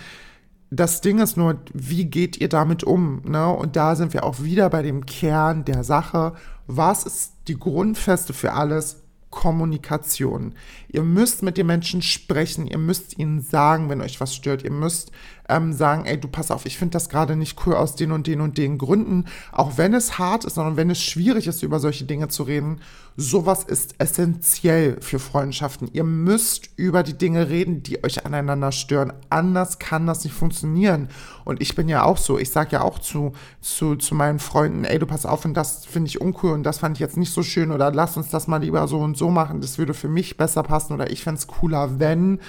Das 0.72 1.02
Ding 1.02 1.20
ist 1.20 1.38
nur, 1.38 1.60
wie 1.74 2.06
geht 2.06 2.38
ihr 2.38 2.50
damit 2.50 2.84
um? 2.84 3.22
Ne? 3.26 3.48
Und 3.50 3.76
da 3.76 3.96
sind 3.96 4.14
wir 4.14 4.24
auch 4.24 4.42
wieder 4.42 4.70
bei 4.70 4.82
dem 4.82 5.06
Kern 5.06 5.66
der 5.66 5.84
Sache. 5.84 6.34
Was 6.68 7.06
ist 7.06 7.34
die 7.48 7.60
Grundfeste 7.60 8.34
für 8.34 8.54
alles? 8.54 9.04
Kommunikation. 9.36 10.56
Ihr 10.88 11.04
müsst 11.04 11.44
mit 11.44 11.58
den 11.58 11.68
Menschen 11.68 12.02
sprechen, 12.02 12.68
ihr 12.68 12.78
müsst 12.78 13.20
ihnen 13.20 13.42
sagen, 13.42 13.90
wenn 13.90 14.02
euch 14.02 14.22
was 14.22 14.34
stört, 14.34 14.64
ihr 14.64 14.72
müsst 14.72 15.12
ähm, 15.50 15.74
sagen, 15.74 16.06
ey, 16.06 16.20
du 16.20 16.28
pass 16.28 16.52
auf, 16.52 16.66
ich 16.66 16.78
finde 16.78 16.94
das 16.94 17.10
gerade 17.10 17.36
nicht 17.36 17.66
cool 17.66 17.76
aus 17.76 17.96
den 17.96 18.12
und 18.12 18.28
den 18.28 18.42
und 18.42 18.58
den 18.58 18.78
Gründen, 18.78 19.26
auch 19.52 19.78
wenn 19.78 19.94
es 19.94 20.18
hart 20.18 20.46
ist, 20.46 20.56
sondern 20.56 20.78
wenn 20.78 20.90
es 20.90 21.02
schwierig 21.02 21.48
ist, 21.48 21.64
über 21.64 21.80
solche 21.80 22.06
Dinge 22.06 22.28
zu 22.28 22.44
reden, 22.44 22.82
sowas 23.18 23.64
ist 23.64 23.96
essentiell 23.98 24.98
für 25.02 25.20
Freundschaften. 25.20 25.90
Ihr 25.94 26.04
müsst 26.04 26.70
über 26.76 27.04
die 27.04 27.18
Dinge 27.18 27.50
reden, 27.50 27.82
die 27.82 28.04
euch 28.04 28.26
aneinander 28.26 28.72
stören. 28.72 29.14
Anders 29.30 29.80
kann 29.80 30.06
das 30.06 30.24
nicht 30.24 30.34
funktionieren. 30.34 31.08
Und 31.46 31.62
ich 31.62 31.76
bin 31.76 31.88
ja 31.88 32.04
auch 32.04 32.18
so, 32.18 32.38
ich 32.38 32.52
sage 32.52 32.72
ja 32.74 32.82
auch 32.82 33.00
zu, 33.00 33.32
zu, 33.62 33.96
zu 33.96 34.16
meinen 34.16 34.40
Freunden, 34.40 34.84
ey, 34.84 35.00
du 35.00 35.06
pass 35.06 35.26
auf, 35.26 35.46
und 35.46 35.54
das 35.54 35.86
finde 35.86 36.10
ich 36.10 36.20
uncool 36.20 36.52
und 36.52 36.64
das 36.64 36.80
fand 36.80 36.98
ich 36.98 37.00
jetzt 37.00 37.18
nicht 37.18 37.32
so 37.32 37.44
schön 37.44 37.72
oder 37.72 37.92
lass 37.92 38.18
uns 38.18 38.30
das 38.30 38.48
mal 38.48 38.62
lieber 38.62 38.88
so 38.88 39.00
und 39.00 39.18
so 39.18 39.30
machen, 39.30 39.62
das 39.62 39.78
würde 39.78 39.94
für 39.94 40.10
mich 40.10 40.38
besser 40.38 40.64
passen 40.64 40.94
oder 40.94 41.12
ich 41.12 41.24
fände 41.24 41.40
es 41.40 41.48
cooler, 41.48 42.00
wenn 42.00 42.40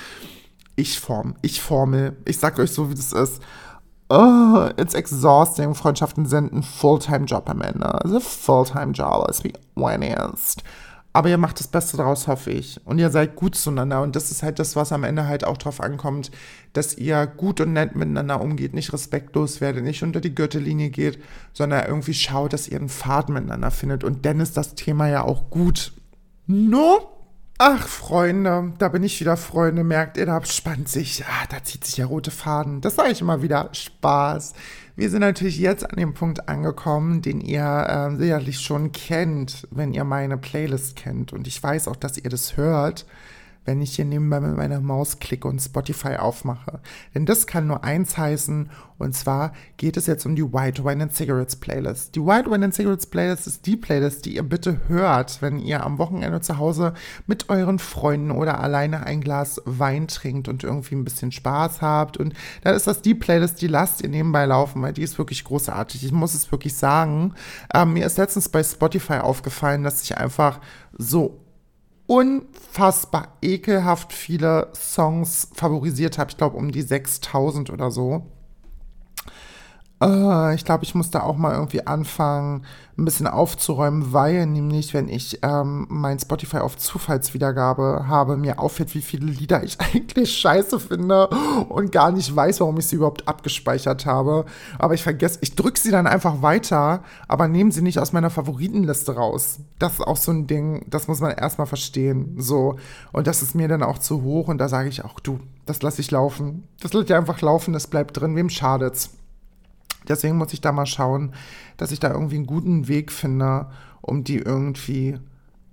ich 0.76 1.00
form, 1.00 1.34
ich 1.42 1.60
sag 2.38 2.58
euch 2.58 2.70
so, 2.70 2.90
wie 2.90 2.94
das 2.94 3.12
ist. 3.12 3.42
Oh, 4.08 4.68
it's 4.76 4.94
exhausting. 4.94 5.74
Freundschaften 5.74 6.26
sind 6.26 6.52
ein 6.52 6.62
Fulltime-Job 6.62 7.50
am 7.50 7.60
Ende. 7.60 7.92
Also 8.02 8.20
Fulltime-Job, 8.20 9.26
let's 9.26 9.40
be 9.40 9.52
honest. 9.74 10.62
Aber 11.12 11.30
ihr 11.30 11.38
macht 11.38 11.58
das 11.58 11.68
Beste 11.68 11.96
daraus, 11.96 12.28
hoffe 12.28 12.50
ich. 12.50 12.78
Und 12.84 12.98
ihr 12.98 13.08
seid 13.08 13.36
gut 13.36 13.54
zueinander. 13.54 14.02
Und 14.02 14.14
das 14.14 14.30
ist 14.30 14.42
halt 14.42 14.58
das, 14.58 14.76
was 14.76 14.92
am 14.92 15.02
Ende 15.02 15.26
halt 15.26 15.44
auch 15.44 15.56
drauf 15.56 15.80
ankommt, 15.80 16.30
dass 16.74 16.98
ihr 16.98 17.26
gut 17.26 17.60
und 17.62 17.72
nett 17.72 17.96
miteinander 17.96 18.38
umgeht, 18.40 18.74
nicht 18.74 18.92
respektlos 18.92 19.62
werdet, 19.62 19.82
nicht 19.82 20.02
unter 20.02 20.20
die 20.20 20.34
Gürtellinie 20.34 20.90
geht, 20.90 21.18
sondern 21.54 21.86
irgendwie 21.86 22.12
schaut, 22.12 22.52
dass 22.52 22.68
ihr 22.68 22.78
einen 22.78 22.90
Faden 22.90 23.32
miteinander 23.32 23.70
findet. 23.70 24.04
Und 24.04 24.26
dann 24.26 24.40
ist 24.40 24.58
das 24.58 24.74
Thema 24.74 25.08
ja 25.08 25.22
auch 25.24 25.48
gut. 25.48 25.94
No? 26.46 27.15
Ach, 27.58 27.88
Freunde, 27.88 28.74
da 28.78 28.88
bin 28.90 29.02
ich 29.02 29.18
wieder, 29.18 29.38
Freunde. 29.38 29.82
Merkt 29.82 30.18
ihr, 30.18 30.26
da 30.26 30.44
spannt 30.44 30.90
sich, 30.90 31.24
ah, 31.24 31.46
da 31.48 31.64
zieht 31.64 31.86
sich 31.86 31.96
ja 31.96 32.04
rote 32.04 32.30
Faden. 32.30 32.82
Das 32.82 32.96
sage 32.96 33.12
ich 33.12 33.22
immer 33.22 33.40
wieder. 33.40 33.70
Spaß. 33.72 34.52
Wir 34.94 35.08
sind 35.08 35.20
natürlich 35.20 35.58
jetzt 35.58 35.88
an 35.88 35.96
dem 35.96 36.12
Punkt 36.12 36.50
angekommen, 36.50 37.22
den 37.22 37.40
ihr 37.40 37.64
äh, 37.64 38.16
sicherlich 38.16 38.60
schon 38.60 38.92
kennt, 38.92 39.66
wenn 39.70 39.94
ihr 39.94 40.04
meine 40.04 40.36
Playlist 40.36 40.96
kennt. 40.96 41.32
Und 41.32 41.46
ich 41.46 41.62
weiß 41.62 41.88
auch, 41.88 41.96
dass 41.96 42.18
ihr 42.18 42.28
das 42.28 42.58
hört 42.58 43.06
wenn 43.66 43.83
ich 43.83 43.96
hier 43.96 44.05
nebenbei 44.05 44.40
mit 44.40 44.57
meiner 44.57 44.81
Maus 44.81 45.18
klicke 45.18 45.46
und 45.48 45.61
Spotify 45.61 46.16
aufmache. 46.16 46.81
Denn 47.14 47.26
das 47.26 47.46
kann 47.46 47.66
nur 47.66 47.85
eins 47.85 48.16
heißen, 48.16 48.70
und 48.98 49.14
zwar 49.14 49.52
geht 49.76 49.96
es 49.96 50.07
jetzt 50.07 50.24
um 50.24 50.37
die 50.37 50.52
White 50.52 50.85
Wine 50.85 51.02
and 51.02 51.14
Cigarettes 51.14 51.57
Playlist. 51.57 52.14
Die 52.14 52.24
White 52.24 52.50
Wine 52.50 52.64
and 52.66 52.74
Cigarettes 52.74 53.07
Playlist 53.07 53.46
ist 53.46 53.66
die 53.66 53.76
Playlist, 53.76 54.24
die 54.24 54.37
ihr 54.37 54.42
bitte 54.42 54.81
hört, 54.88 55.42
wenn 55.42 55.59
ihr 55.59 55.85
am 55.85 55.98
Wochenende 55.98 56.40
zu 56.40 56.57
Hause 56.57 56.94
mit 57.26 57.50
euren 57.50 57.79
Freunden 57.79 58.31
oder 58.31 58.61
alleine 58.61 59.05
ein 59.05 59.20
Glas 59.20 59.61
Wein 59.66 60.09
trinkt 60.09 60.48
und 60.48 60.64
irgendwie 60.64 60.94
ein 60.94 61.05
bisschen 61.05 61.31
Spaß 61.31 61.83
habt. 61.83 62.16
Und 62.16 62.35
dann 62.62 62.74
ist 62.74 62.87
das 62.87 63.02
die 63.02 63.14
Playlist, 63.14 63.61
die 63.61 63.66
lasst 63.66 64.02
ihr 64.02 64.09
nebenbei 64.09 64.46
laufen, 64.46 64.81
weil 64.81 64.94
die 64.94 65.02
ist 65.02 65.18
wirklich 65.18 65.44
großartig. 65.44 66.05
Ich 66.05 66.12
muss 66.12 66.35
es 66.35 66.50
wirklich 66.50 66.74
sagen. 66.74 67.35
Ähm, 67.74 67.92
mir 67.92 68.07
ist 68.07 68.16
letztens 68.16 68.48
bei 68.48 68.62
Spotify 68.62 69.18
aufgefallen, 69.18 69.85
dass 69.85 70.02
ich 70.02 70.16
einfach 70.16 70.61
so 70.96 71.45
unfassbar 72.06 73.36
ekelhaft 73.42 74.12
viele 74.12 74.70
Songs 74.74 75.48
favorisiert 75.54 76.18
habe. 76.18 76.30
Ich 76.30 76.36
glaube 76.36 76.56
um 76.56 76.70
die 76.70 76.82
6000 76.82 77.70
oder 77.70 77.90
so. 77.90 78.26
Äh, 80.00 80.54
ich 80.54 80.64
glaube, 80.64 80.85
ich 80.85 80.94
muss 80.94 81.11
da 81.11 81.22
auch 81.22 81.37
mal 81.37 81.54
irgendwie 81.54 81.87
anfangen, 81.87 82.64
ein 82.98 83.04
bisschen 83.04 83.26
aufzuräumen, 83.26 84.12
weil 84.12 84.46
nämlich, 84.46 84.94
wenn 84.94 85.09
ich 85.09 85.40
ähm, 85.42 85.87
mein 85.90 86.18
Spotify 86.18 86.59
auf 86.59 86.78
Zufallswiedergabe 86.78 88.06
habe, 88.09 88.37
mir 88.37 88.59
auffällt, 88.59 88.94
wie 88.94 89.02
viele 89.02 89.26
Lieder 89.26 89.62
ich 89.62 89.78
eigentlich 89.94 90.37
scheiße 90.37 90.80
finde 90.80 91.28
und 91.68 91.92
gar 91.92 92.11
nicht 92.11 92.35
weiß, 92.35 92.61
warum 92.61 92.78
ich 92.78 92.87
sie 92.87 92.96
überhaupt 92.96 93.28
abgespeichert 93.28 94.06
habe. 94.06 94.46
Aber 94.78 94.94
ich 94.94 95.02
vergesse, 95.02 95.38
ich 95.42 95.54
drücke 95.56 95.78
sie 95.78 95.90
dann 95.90 96.06
einfach 96.06 96.42
weiter, 96.42 97.02
aber 97.28 97.48
nehme 97.48 97.72
sie 97.72 97.82
nicht 97.82 97.98
aus 97.98 98.12
meiner 98.12 98.30
Favoritenliste 98.30 99.14
raus. 99.14 99.61
Das 99.78 99.94
ist 99.94 100.00
auch 100.00 100.16
so 100.16 100.32
ein 100.32 100.46
Ding, 100.46 100.87
das 100.88 101.09
muss 101.09 101.20
man 101.20 101.32
erstmal 101.32 101.66
verstehen. 101.66 102.35
So. 102.38 102.76
Und 103.12 103.26
das 103.26 103.42
ist 103.42 103.54
mir 103.54 103.68
dann 103.68 103.82
auch 103.82 103.98
zu 103.98 104.22
hoch 104.22 104.48
und 104.48 104.59
da 104.59 104.68
sage 104.68 104.88
ich 104.88 105.04
auch, 105.04 105.20
du, 105.20 105.38
das 105.66 105.82
lasse 105.82 106.00
ich 106.00 106.11
laufen. 106.11 106.64
Das 106.80 106.94
lässt 106.94 107.11
ja 107.11 107.18
einfach 107.18 107.40
laufen, 107.42 107.74
das 107.74 107.87
bleibt 107.87 108.18
drin, 108.18 108.37
wem 108.37 108.48
schadet's? 108.48 109.11
Deswegen 110.08 110.36
muss 110.36 110.52
ich 110.52 110.60
da 110.60 110.72
mal 110.72 110.86
schauen, 110.86 111.32
dass 111.76 111.92
ich 111.92 112.00
da 112.00 112.10
irgendwie 112.10 112.36
einen 112.36 112.46
guten 112.46 112.88
Weg 112.88 113.12
finde, 113.12 113.66
um 114.00 114.24
die 114.24 114.38
irgendwie 114.38 115.18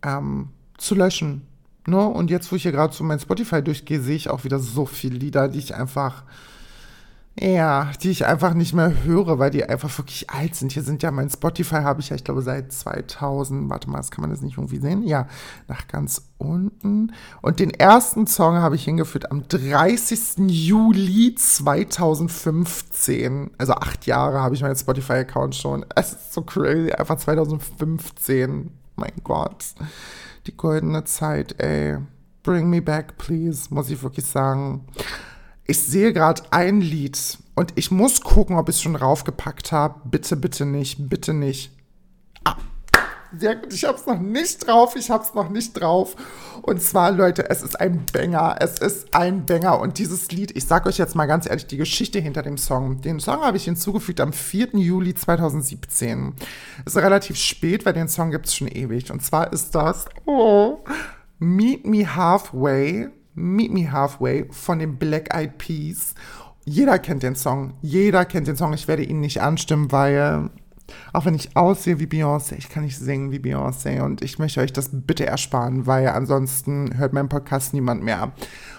ähm, 0.04 0.50
zu 0.78 0.96
löschen. 0.96 1.44
Ne? 1.88 2.00
Und 2.06 2.30
jetzt, 2.30 2.52
wo 2.52 2.56
ich 2.56 2.64
hier 2.64 2.72
gerade 2.72 2.94
zu 2.94 3.04
meinem 3.04 3.20
Spotify 3.20 3.62
durchgehe, 3.62 4.00
sehe 4.00 4.16
ich 4.16 4.30
auch 4.30 4.44
wieder 4.44 4.60
so 4.60 4.86
viele 4.86 5.18
Lieder, 5.18 5.48
die 5.48 5.60
ich 5.60 5.76
einfach 5.76 6.24
ja, 7.40 7.92
die 8.02 8.12
ich 8.12 8.28
einfach 8.28 8.54
nicht 8.54 8.74
mehr 8.74 9.04
höre, 9.04 9.40
weil 9.40 9.50
die 9.50 9.68
einfach 9.68 9.98
wirklich 9.98 10.30
alt 10.30 10.54
sind. 10.54 10.72
Hier 10.72 10.84
sind 10.84 11.02
ja 11.02 11.10
mein 11.10 11.32
Spotify 11.32 11.78
habe 11.78 12.00
ich 12.00 12.10
ja, 12.10 12.16
ich 12.16 12.24
glaube, 12.24 12.44
seit 12.44 12.72
2000. 12.72 13.72
Warte 13.72 13.90
mal, 13.90 13.98
das 13.98 14.12
kann 14.12 14.22
man 14.22 14.30
das 14.30 14.42
nicht 14.42 14.58
irgendwie 14.58 14.78
sehen? 14.78 15.02
Ja, 15.02 15.28
nach 15.68 15.88
ganz 15.88 16.30
unten. 16.38 17.12
Und 17.42 17.60
den 17.60 17.72
ersten 17.72 18.28
Song 18.28 18.58
habe 18.58 18.76
ich 18.76 18.84
hingeführt 18.84 19.32
am 19.32 19.48
30. 19.48 20.48
Juli 20.48 21.34
2015. 21.34 23.50
Also 23.58 23.74
acht 23.74 24.06
Jahre 24.06 24.42
habe 24.42 24.54
ich 24.54 24.62
meinen 24.62 24.76
Spotify-Account 24.76 25.56
schon. 25.56 25.84
Es 25.96 26.14
ist 26.14 26.34
so 26.34 26.44
crazy. 26.44 26.92
Einfach 26.92 27.18
2015. 27.18 28.70
Mein 28.96 29.14
Gott. 29.24 29.74
Die 30.46 30.56
goldene 30.56 31.04
Zeit, 31.06 31.60
ey. 31.60 31.98
Bring 32.44 32.70
me 32.70 32.82
back, 32.82 33.18
please, 33.18 33.74
muss 33.74 33.90
ich 33.90 34.04
wirklich 34.04 34.26
sagen 34.26 34.86
ich 35.66 35.82
sehe 35.82 36.14
gerade 36.14 36.44
ein 36.52 36.82
Lied 36.82 37.38
und 37.56 37.74
ich 37.76 37.92
muss 37.92 38.22
gucken, 38.22 38.58
ob 38.58 38.70
ich 38.70 38.76
es 38.76 38.82
schon 38.82 38.96
raufgepackt 38.96 39.72
habe. 39.72 40.02
Bitte, 40.06 40.36
bitte 40.36 40.66
nicht, 40.66 41.10
bitte 41.10 41.34
nicht. 41.34 41.72
Ah, 42.44 42.58
sehr 43.38 43.56
gut, 43.56 43.74
ich 43.74 43.86
habe 43.86 43.98
es 43.98 44.06
noch 44.06 44.20
nicht 44.20 44.68
drauf, 44.68 44.96
ich 44.96 45.10
habe 45.10 45.24
es 45.24 45.34
noch 45.34 45.50
nicht 45.50 45.74
drauf. 45.74 46.16
Und 46.62 46.82
zwar, 46.82 47.12
Leute, 47.12 47.50
es 47.50 47.64
ist 47.64 47.80
ein 47.80 48.06
Banger, 48.12 48.58
es 48.60 48.80
ist 48.80 49.14
ein 49.16 49.46
Banger. 49.46 49.80
Und 49.80 49.98
dieses 49.98 50.32
Lied, 50.32 50.56
ich 50.56 50.66
sage 50.66 50.90
euch 50.90 50.98
jetzt 50.98 51.16
mal 51.16 51.26
ganz 51.26 51.48
ehrlich, 51.48 51.66
die 51.68 51.78
Geschichte 51.78 52.20
hinter 52.20 52.42
dem 52.42 52.58
Song. 52.58 53.02
Den 53.02 53.20
Song 53.20 53.42
habe 53.42 53.58
ich 53.58 53.66
hinzugefügt 53.66 54.20
am 54.20 54.34
4. 54.34 54.70
Juli 54.74 55.16
2017. 55.16 56.34
Ist 56.86 56.98
relativ 56.98 57.38
spät, 57.38 57.86
weil 57.86 57.94
den 57.94 58.08
Song 58.08 58.32
gibt 58.32 58.48
es 58.48 58.56
schon 58.56 58.68
ewig. 58.68 59.12
Und 59.12 59.24
zwar 59.24 59.52
ist 59.54 59.74
das, 59.74 60.06
oh, 60.26 60.80
Meet 61.40 61.86
Me 61.86 62.16
Halfway 62.16 63.10
Meet 63.36 63.74
Me 63.74 63.92
Halfway 63.92 64.48
von 64.52 64.80
den 64.80 64.98
Black 64.98 65.34
Eyed 65.34 65.58
Peas. 65.58 66.16
Jeder 66.66 67.00
kennt 67.00 67.24
den 67.24 67.36
Song. 67.36 67.74
Jeder 67.82 68.26
kennt 68.26 68.48
den 68.48 68.56
Song. 68.56 68.74
Ich 68.74 68.88
werde 68.88 69.04
ihn 69.04 69.20
nicht 69.20 69.42
anstimmen, 69.42 69.92
weil 69.92 70.50
auch 71.14 71.26
wenn 71.26 71.36
ich 71.36 71.56
aussehe 71.56 72.00
wie 72.00 72.06
Beyoncé, 72.06 72.56
ich 72.58 72.70
kann 72.70 72.84
nicht 72.84 72.98
singen 72.98 73.32
wie 73.32 73.40
Beyoncé 73.40 74.02
und 74.02 74.22
ich 74.22 74.40
möchte 74.40 74.60
euch 74.60 74.74
das 74.74 74.90
bitte 74.92 75.26
ersparen, 75.26 75.88
weil 75.88 76.10
ansonsten 76.10 76.98
hört 76.98 77.14
mein 77.14 77.30
Podcast 77.30 77.74
niemand 77.74 78.04
mehr. 78.04 78.34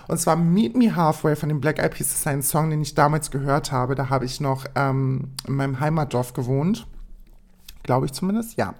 Und 0.08 0.18
zwar 0.18 0.36
Meet 0.36 0.76
Me 0.76 0.94
Halfway 0.94 1.36
von 1.36 1.48
den 1.48 1.60
Black 1.60 1.78
Eyed 1.78 1.92
Peas 1.94 2.12
ist 2.12 2.26
ein 2.26 2.42
Song, 2.42 2.70
den 2.70 2.82
ich 2.82 2.94
damals 2.94 3.30
gehört 3.30 3.72
habe. 3.72 3.94
Da 3.94 4.10
habe 4.10 4.24
ich 4.24 4.40
noch 4.40 4.66
ähm, 4.74 5.32
in 5.46 5.54
meinem 5.54 5.80
Heimatdorf 5.80 6.34
gewohnt. 6.34 6.86
Glaube 7.82 8.06
ich 8.06 8.12
zumindest, 8.12 8.56
ja. 8.56 8.74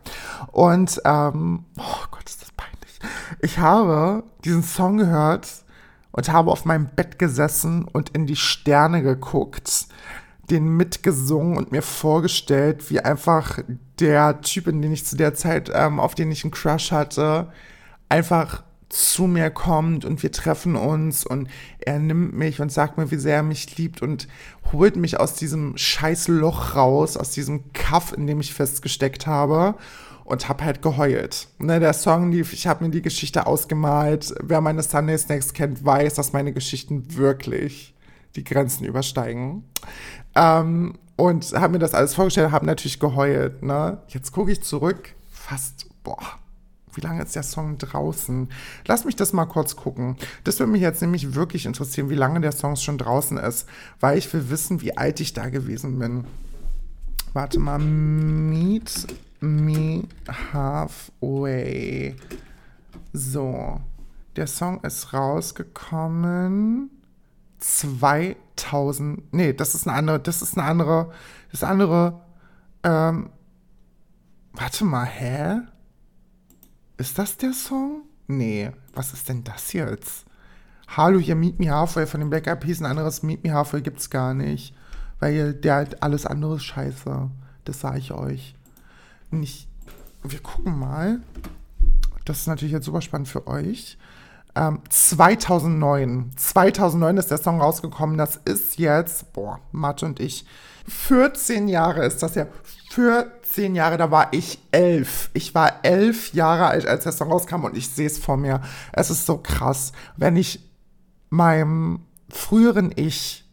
Und, 0.52 1.00
ähm, 1.04 1.64
oh 1.78 2.04
Gott, 2.10 2.28
ist 2.28 2.42
das 2.42 2.52
peinlich. 2.52 2.98
Ich 3.40 3.58
habe 3.58 4.24
diesen 4.44 4.62
Song 4.62 4.96
gehört 4.96 5.63
und 6.14 6.30
habe 6.30 6.52
auf 6.52 6.64
meinem 6.64 6.86
Bett 6.86 7.18
gesessen 7.18 7.86
und 7.92 8.10
in 8.10 8.26
die 8.26 8.36
Sterne 8.36 9.02
geguckt, 9.02 9.88
den 10.48 10.68
mitgesungen 10.68 11.56
und 11.56 11.72
mir 11.72 11.82
vorgestellt, 11.82 12.88
wie 12.88 13.00
einfach 13.00 13.58
der 13.98 14.40
Typ, 14.40 14.68
in 14.68 14.80
den 14.80 14.92
ich 14.92 15.04
zu 15.04 15.16
der 15.16 15.34
Zeit, 15.34 15.72
ähm, 15.74 15.98
auf 15.98 16.14
den 16.14 16.30
ich 16.30 16.44
einen 16.44 16.52
Crush 16.52 16.92
hatte, 16.92 17.50
einfach 18.08 18.62
zu 18.90 19.26
mir 19.26 19.50
kommt 19.50 20.04
und 20.04 20.22
wir 20.22 20.30
treffen 20.30 20.76
uns 20.76 21.26
und 21.26 21.48
er 21.80 21.98
nimmt 21.98 22.32
mich 22.32 22.60
und 22.60 22.70
sagt 22.70 22.96
mir, 22.96 23.10
wie 23.10 23.16
sehr 23.16 23.36
er 23.36 23.42
mich 23.42 23.76
liebt 23.76 24.00
und 24.00 24.28
holt 24.72 24.94
mich 24.94 25.18
aus 25.18 25.34
diesem 25.34 25.76
scheiß 25.76 26.28
Loch 26.28 26.76
raus, 26.76 27.16
aus 27.16 27.32
diesem 27.32 27.72
Kaff, 27.72 28.12
in 28.12 28.28
dem 28.28 28.38
ich 28.38 28.54
festgesteckt 28.54 29.26
habe 29.26 29.74
und 30.24 30.48
hab 30.48 30.62
halt 30.62 30.82
geheult. 30.82 31.48
Ne, 31.58 31.80
der 31.80 31.92
Song 31.92 32.32
lief, 32.32 32.52
ich 32.52 32.66
habe 32.66 32.84
mir 32.84 32.90
die 32.90 33.02
Geschichte 33.02 33.46
ausgemalt. 33.46 34.34
Wer 34.42 34.60
meine 34.60 34.82
Sunday 34.82 35.18
Snacks 35.18 35.52
kennt, 35.52 35.84
weiß, 35.84 36.14
dass 36.14 36.32
meine 36.32 36.52
Geschichten 36.52 37.16
wirklich 37.16 37.94
die 38.36 38.44
Grenzen 38.44 38.84
übersteigen. 38.84 39.64
Ähm, 40.34 40.94
und 41.16 41.52
habe 41.52 41.74
mir 41.74 41.78
das 41.78 41.94
alles 41.94 42.14
vorgestellt, 42.14 42.50
habe 42.50 42.66
natürlich 42.66 42.98
geheult. 42.98 43.62
Ne? 43.62 43.98
Jetzt 44.08 44.32
gucke 44.32 44.50
ich 44.50 44.62
zurück, 44.62 45.14
fast, 45.30 45.86
boah, 46.02 46.18
wie 46.94 47.00
lange 47.00 47.22
ist 47.22 47.36
der 47.36 47.42
Song 47.42 47.78
draußen? 47.78 48.48
Lass 48.86 49.04
mich 49.04 49.16
das 49.16 49.32
mal 49.32 49.46
kurz 49.46 49.76
gucken. 49.76 50.16
Das 50.44 50.58
würde 50.58 50.72
mich 50.72 50.80
jetzt 50.80 51.02
nämlich 51.02 51.34
wirklich 51.34 51.66
interessieren, 51.66 52.10
wie 52.10 52.14
lange 52.14 52.40
der 52.40 52.52
Song 52.52 52.76
schon 52.76 52.98
draußen 52.98 53.36
ist, 53.36 53.68
weil 54.00 54.18
ich 54.18 54.32
will 54.32 54.50
wissen, 54.50 54.80
wie 54.80 54.96
alt 54.96 55.20
ich 55.20 55.32
da 55.32 55.48
gewesen 55.48 55.98
bin. 55.98 56.24
Warte 57.32 57.58
mal, 57.58 57.78
Meet 57.78 59.06
Me 59.44 60.08
Halfway. 60.52 62.16
So, 63.12 63.80
der 64.36 64.46
Song 64.46 64.82
ist 64.82 65.12
rausgekommen 65.12 66.90
2000. 67.58 69.32
Nee, 69.32 69.52
das 69.52 69.74
ist 69.74 69.86
eine 69.86 69.96
andere, 69.96 70.20
das 70.20 70.42
ist 70.42 70.58
eine 70.58 70.66
andere, 70.66 71.12
das 71.50 71.62
andere, 71.62 72.20
ähm, 72.82 73.30
warte 74.52 74.84
mal, 74.84 75.04
hä? 75.04 75.60
Ist 76.96 77.18
das 77.18 77.36
der 77.36 77.52
Song? 77.52 78.02
Nee, 78.26 78.70
was 78.94 79.12
ist 79.12 79.28
denn 79.28 79.44
das 79.44 79.72
jetzt? 79.74 80.24
Hallo, 80.88 81.18
hier 81.18 81.34
Meet 81.34 81.58
Me 81.58 81.70
Halfway 81.70 82.06
von 82.06 82.20
den 82.20 82.30
Black 82.30 82.46
Eyed 82.46 82.60
Peas. 82.60 82.80
Ein 82.80 82.86
anderes 82.86 83.22
Meet 83.22 83.44
Me 83.44 83.52
Halfway 83.52 83.82
gibt's 83.82 84.10
gar 84.10 84.32
nicht. 84.32 84.74
Weil 85.18 85.54
der 85.54 85.74
halt 85.74 86.02
alles 86.02 86.24
andere 86.24 86.56
ist 86.56 86.64
scheiße. 86.64 87.30
Das 87.64 87.80
sage 87.80 87.98
ich 87.98 88.12
euch. 88.12 88.54
Nicht. 89.40 89.68
Wir 90.22 90.40
gucken 90.40 90.78
mal. 90.78 91.20
Das 92.24 92.38
ist 92.40 92.46
natürlich 92.46 92.72
jetzt 92.72 92.86
super 92.86 93.02
spannend 93.02 93.28
für 93.28 93.46
euch. 93.46 93.98
Ähm, 94.54 94.80
2009. 94.88 96.30
2009 96.36 97.16
ist 97.18 97.30
der 97.30 97.38
Song 97.38 97.60
rausgekommen. 97.60 98.16
Das 98.16 98.36
ist 98.36 98.78
jetzt, 98.78 99.32
boah, 99.32 99.60
Mathe 99.72 100.06
und 100.06 100.20
ich. 100.20 100.46
14 100.86 101.68
Jahre 101.68 102.04
ist 102.04 102.22
das 102.22 102.34
ja. 102.34 102.46
14 102.90 103.74
Jahre, 103.74 103.96
da 103.96 104.10
war 104.10 104.32
ich 104.32 104.60
elf. 104.70 105.30
Ich 105.34 105.54
war 105.54 105.84
elf 105.84 106.32
Jahre 106.32 106.66
alt, 106.66 106.86
als 106.86 107.04
der 107.04 107.12
Song 107.12 107.32
rauskam 107.32 107.64
und 107.64 107.76
ich 107.76 107.88
sehe 107.88 108.06
es 108.06 108.18
vor 108.18 108.36
mir. 108.36 108.60
Es 108.92 109.10
ist 109.10 109.26
so 109.26 109.38
krass. 109.38 109.92
Wenn 110.16 110.36
ich 110.36 110.60
meinem 111.30 112.02
früheren 112.28 112.92
Ich 112.94 113.44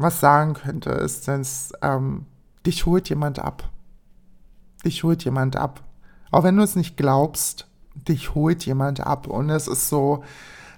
was 0.00 0.18
sagen 0.18 0.54
könnte, 0.54 0.90
ist, 0.90 1.28
dass 1.28 1.72
ähm, 1.82 2.24
dich 2.66 2.86
holt 2.86 3.08
jemand 3.08 3.38
ab. 3.38 3.69
Dich 4.84 5.04
holt 5.04 5.24
jemand 5.24 5.56
ab. 5.56 5.82
Auch 6.30 6.44
wenn 6.44 6.56
du 6.56 6.62
es 6.62 6.76
nicht 6.76 6.96
glaubst, 6.96 7.66
dich 7.94 8.34
holt 8.34 8.64
jemand 8.64 9.00
ab. 9.00 9.26
Und 9.26 9.50
es 9.50 9.68
ist 9.68 9.88
so, 9.88 10.24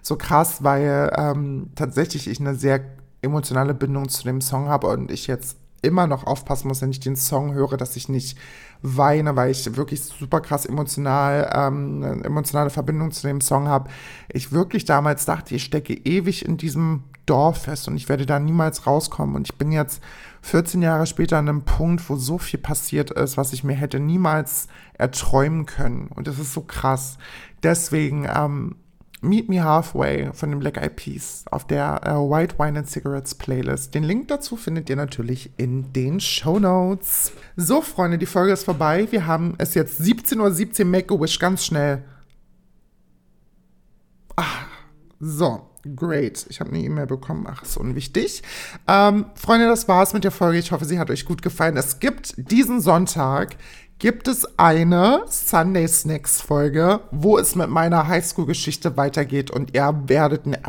so 0.01 0.17
krass, 0.17 0.63
weil 0.65 1.13
ähm, 1.17 1.71
tatsächlich 1.75 2.29
ich 2.29 2.41
eine 2.41 2.55
sehr 2.55 2.81
emotionale 3.23 3.75
Bindung 3.75 4.09
zu 4.09 4.25
dem 4.25 4.41
Song 4.41 4.69
habe 4.69 4.89
und 4.89 5.11
ich 5.11 5.27
jetzt 5.27 5.57
immer 5.83 6.07
noch 6.07 6.25
aufpassen 6.25 6.69
muss, 6.69 6.81
wenn 6.81 6.91
ich 6.91 7.01
den 7.01 7.17
Song 7.17 7.55
höre, 7.55 7.77
dass 7.77 7.97
ich 7.97 8.09
nicht 8.09 8.39
weine, 8.83 9.35
weil 9.37 9.51
ich 9.51 9.77
wirklich 9.77 10.03
super 10.03 10.41
krass 10.41 10.65
emotional, 10.65 11.51
ähm, 11.55 12.23
emotionale 12.23 12.71
Verbindung 12.71 13.11
zu 13.11 13.27
dem 13.27 13.41
Song 13.41 13.69
habe. 13.69 13.91
Ich 14.29 14.53
wirklich 14.53 14.85
damals 14.85 15.25
dachte, 15.25 15.55
ich 15.55 15.65
stecke 15.65 15.93
ewig 15.93 16.45
in 16.45 16.57
diesem 16.57 17.05
Dorf 17.27 17.69
und 17.87 17.97
ich 17.97 18.09
werde 18.09 18.27
da 18.27 18.39
niemals 18.39 18.87
rauskommen. 18.87 19.37
Und 19.37 19.49
ich 19.49 19.57
bin 19.57 19.73
jetzt 19.73 20.03
14 20.43 20.83
Jahre 20.83 21.07
später 21.07 21.39
an 21.39 21.49
einem 21.49 21.63
Punkt, 21.63 22.09
wo 22.11 22.17
so 22.17 22.39
viel 22.39 22.61
passiert 22.61 23.11
ist, 23.11 23.37
was 23.37 23.53
ich 23.53 23.65
mir 23.65 23.75
hätte 23.75 24.01
niemals 24.01 24.69
erträumen 24.95 25.67
können. 25.67 26.09
Und 26.09 26.27
das 26.27 26.39
ist 26.39 26.53
so 26.53 26.63
krass. 26.63 27.19
Deswegen, 27.63 28.29
ähm, 28.35 28.77
Meet 29.25 29.49
Me 29.49 29.63
Halfway 29.63 30.33
von 30.33 30.51
den 30.51 30.59
Black 30.59 30.77
Eyed 30.79 30.97
Peas 30.97 31.45
auf 31.49 31.65
der 31.65 32.01
äh, 32.05 32.11
White 32.11 32.57
Wine 32.59 32.81
and 32.81 32.91
Cigarettes 32.91 33.37
Playlist. 33.37 33.95
Den 33.95 34.03
Link 34.03 34.27
dazu 34.27 34.57
findet 34.57 34.91
ihr 34.91 34.97
natürlich 34.97 35.53
in 35.59 35.93
den 35.93 36.19
Show 36.19 36.59
Notes. 36.59 37.33
So, 37.55 37.83
Freunde, 37.83 38.19
die 38.19 38.27
Folge 38.27 38.53
ist 38.53 38.65
vorbei. 38.65 39.07
Wir 39.11 39.27
haben 39.29 39.55
es 39.59 39.75
jetzt 39.75 40.01
17.17 40.01 40.81
Uhr. 40.81 40.87
Make 40.87 41.15
a 41.15 41.21
Wish 41.21 41.39
ganz 41.39 41.65
schnell. 41.65 42.03
Ah, 44.35 44.67
so. 45.21 45.72
Great. 45.97 46.47
Ich 46.49 46.61
habe 46.61 46.71
eine 46.71 46.81
E-Mail 46.81 47.07
bekommen. 47.07 47.47
Ach, 47.51 47.63
ist 47.63 47.77
unwichtig. 47.77 48.43
Ähm, 48.87 49.27
Freunde, 49.35 49.67
das 49.67 49.89
war's 49.89 50.13
mit 50.13 50.23
der 50.23 50.31
Folge. 50.31 50.59
Ich 50.59 50.71
hoffe, 50.71 50.85
sie 50.85 50.99
hat 50.99 51.11
euch 51.11 51.25
gut 51.25 51.43
gefallen. 51.43 51.77
Es 51.77 51.99
gibt 51.99 52.35
diesen 52.37 52.81
Sonntag 52.81 53.57
gibt 53.99 54.27
es 54.27 54.59
eine 54.59 55.23
Sunday 55.29 55.87
Snacks 55.87 56.41
Folge, 56.41 57.01
wo 57.13 57.39
es 57.39 57.55
mit 57.55 57.71
meiner 57.71 58.09
Highschool-Geschichte 58.09 58.97
weitergeht 58.97 59.53
und 59.53 59.75
ihr 59.75 60.03
werdet 60.07 60.45
ne, 60.45 60.61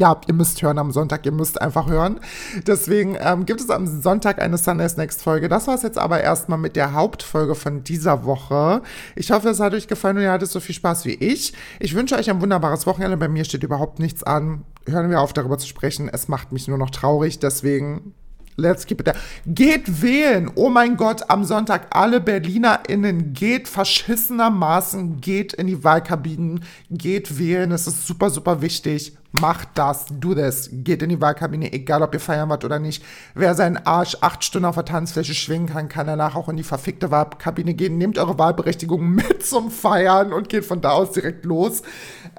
ja, 0.00 0.18
ihr 0.26 0.32
müsst 0.34 0.62
hören 0.62 0.78
am 0.78 0.92
Sonntag, 0.92 1.26
ihr 1.26 1.32
müsst 1.32 1.60
einfach 1.60 1.86
hören. 1.86 2.20
Deswegen 2.66 3.18
ähm, 3.20 3.44
gibt 3.44 3.60
es 3.60 3.68
am 3.68 3.86
Sonntag 3.86 4.40
eine 4.40 4.56
Sunday 4.56 4.88
Next 4.96 5.22
Folge. 5.22 5.50
Das 5.50 5.66
war 5.66 5.74
es 5.74 5.82
jetzt 5.82 5.98
aber 5.98 6.22
erstmal 6.22 6.58
mit 6.58 6.74
der 6.74 6.94
Hauptfolge 6.94 7.54
von 7.54 7.84
dieser 7.84 8.24
Woche. 8.24 8.80
Ich 9.14 9.30
hoffe, 9.30 9.50
es 9.50 9.60
hat 9.60 9.74
euch 9.74 9.88
gefallen 9.88 10.16
und 10.16 10.22
ihr 10.22 10.32
hattet 10.32 10.50
so 10.50 10.58
viel 10.58 10.74
Spaß 10.74 11.04
wie 11.04 11.14
ich. 11.14 11.52
Ich 11.80 11.94
wünsche 11.94 12.16
euch 12.16 12.30
ein 12.30 12.40
wunderbares 12.40 12.86
Wochenende. 12.86 13.18
Bei 13.18 13.28
mir 13.28 13.44
steht 13.44 13.62
überhaupt 13.62 13.98
nichts 13.98 14.22
an. 14.22 14.64
Hören 14.86 15.10
wir 15.10 15.20
auf, 15.20 15.34
darüber 15.34 15.58
zu 15.58 15.66
sprechen. 15.66 16.08
Es 16.10 16.28
macht 16.28 16.50
mich 16.50 16.66
nur 16.66 16.78
noch 16.78 16.90
traurig. 16.90 17.38
Deswegen 17.38 18.14
Let's 18.56 18.84
keep 18.84 19.00
it 19.00 19.06
there. 19.06 19.18
Geht 19.46 20.02
wählen. 20.02 20.50
Oh 20.54 20.68
mein 20.68 20.96
Gott, 20.96 21.28
am 21.28 21.44
Sonntag 21.44 21.86
alle 21.90 22.20
BerlinerInnen 22.20 23.32
geht 23.32 23.68
verschissenermaßen, 23.68 25.20
geht 25.20 25.54
in 25.54 25.66
die 25.66 25.82
Wahlkabinen, 25.82 26.64
geht 26.90 27.38
wählen. 27.38 27.72
Es 27.72 27.86
ist 27.86 28.06
super, 28.06 28.28
super 28.28 28.60
wichtig. 28.60 29.16
Macht 29.32 29.68
das, 29.74 30.06
do 30.10 30.34
this. 30.34 30.70
Geht 30.72 31.02
in 31.02 31.08
die 31.08 31.20
Wahlkabine, 31.20 31.72
egal 31.72 32.02
ob 32.02 32.12
ihr 32.14 32.20
feiern 32.20 32.48
wollt 32.48 32.64
oder 32.64 32.80
nicht. 32.80 33.04
Wer 33.34 33.54
seinen 33.54 33.76
Arsch 33.76 34.16
acht 34.20 34.42
Stunden 34.42 34.66
auf 34.66 34.74
der 34.74 34.84
Tanzfläche 34.84 35.34
schwingen 35.34 35.68
kann, 35.68 35.88
kann 35.88 36.08
danach 36.08 36.34
auch 36.34 36.48
in 36.48 36.56
die 36.56 36.64
verfickte 36.64 37.10
Wahlkabine 37.10 37.74
gehen. 37.74 37.96
Nehmt 37.96 38.18
eure 38.18 38.38
Wahlberechtigung 38.38 39.08
mit 39.14 39.46
zum 39.46 39.70
Feiern 39.70 40.32
und 40.32 40.48
geht 40.48 40.64
von 40.64 40.80
da 40.80 40.90
aus 40.90 41.12
direkt 41.12 41.44
los. 41.44 41.82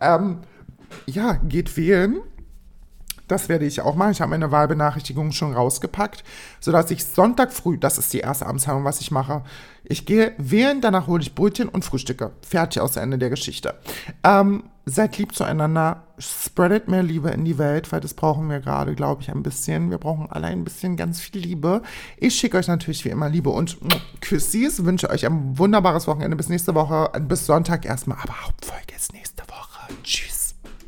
Ähm, 0.01 0.39
ja, 1.05 1.33
geht 1.47 1.77
wählen. 1.77 2.19
Das 3.31 3.47
werde 3.47 3.65
ich 3.65 3.79
auch 3.79 3.95
machen. 3.95 4.11
Ich 4.11 4.19
habe 4.19 4.31
meine 4.31 4.51
Wahlbenachrichtigung 4.51 5.31
schon 5.31 5.53
rausgepackt, 5.53 6.25
sodass 6.59 6.91
ich 6.91 7.05
Sonntag 7.05 7.53
früh, 7.53 7.77
das 7.77 7.97
ist 7.97 8.11
die 8.11 8.19
erste 8.19 8.45
Amtshandlung, 8.45 8.83
was 8.83 8.99
ich 8.99 9.09
mache, 9.09 9.43
ich 9.85 10.05
gehe 10.05 10.33
wählen, 10.37 10.81
danach 10.81 11.07
hole 11.07 11.21
ich 11.21 11.33
Brötchen 11.33 11.69
und 11.69 11.85
Frühstücke. 11.85 12.31
Fertig 12.41 12.81
aus 12.81 12.97
Ende 12.97 13.17
der 13.17 13.29
Geschichte. 13.29 13.75
Ähm, 14.25 14.63
seid 14.91 15.17
lieb 15.17 15.33
zueinander, 15.33 16.03
spreadet 16.17 16.87
mehr 16.87 17.03
Liebe 17.03 17.29
in 17.29 17.45
die 17.45 17.57
Welt, 17.57 17.91
weil 17.91 17.99
das 17.99 18.13
brauchen 18.13 18.49
wir 18.49 18.59
gerade, 18.59 18.93
glaube 18.95 19.21
ich, 19.21 19.31
ein 19.31 19.43
bisschen. 19.43 19.89
Wir 19.89 19.97
brauchen 19.97 20.27
alle 20.29 20.47
ein 20.47 20.63
bisschen 20.63 20.97
ganz 20.97 21.19
viel 21.19 21.41
Liebe. 21.41 21.81
Ich 22.17 22.35
schicke 22.35 22.57
euch 22.57 22.67
natürlich 22.67 23.05
wie 23.05 23.09
immer 23.09 23.29
Liebe 23.29 23.49
und 23.49 23.77
Küssis, 24.19 24.83
wünsche 24.85 25.09
euch 25.09 25.25
ein 25.25 25.57
wunderbares 25.57 26.07
Wochenende 26.07 26.37
bis 26.37 26.49
nächste 26.49 26.75
Woche, 26.75 27.09
bis 27.21 27.45
Sonntag 27.45 27.85
erstmal, 27.85 28.17
aber 28.21 28.45
Hauptfolge 28.45 28.95
ist 28.95 29.13
nächste 29.13 29.43
Woche. 29.43 29.93
Tschüss. 30.03 30.40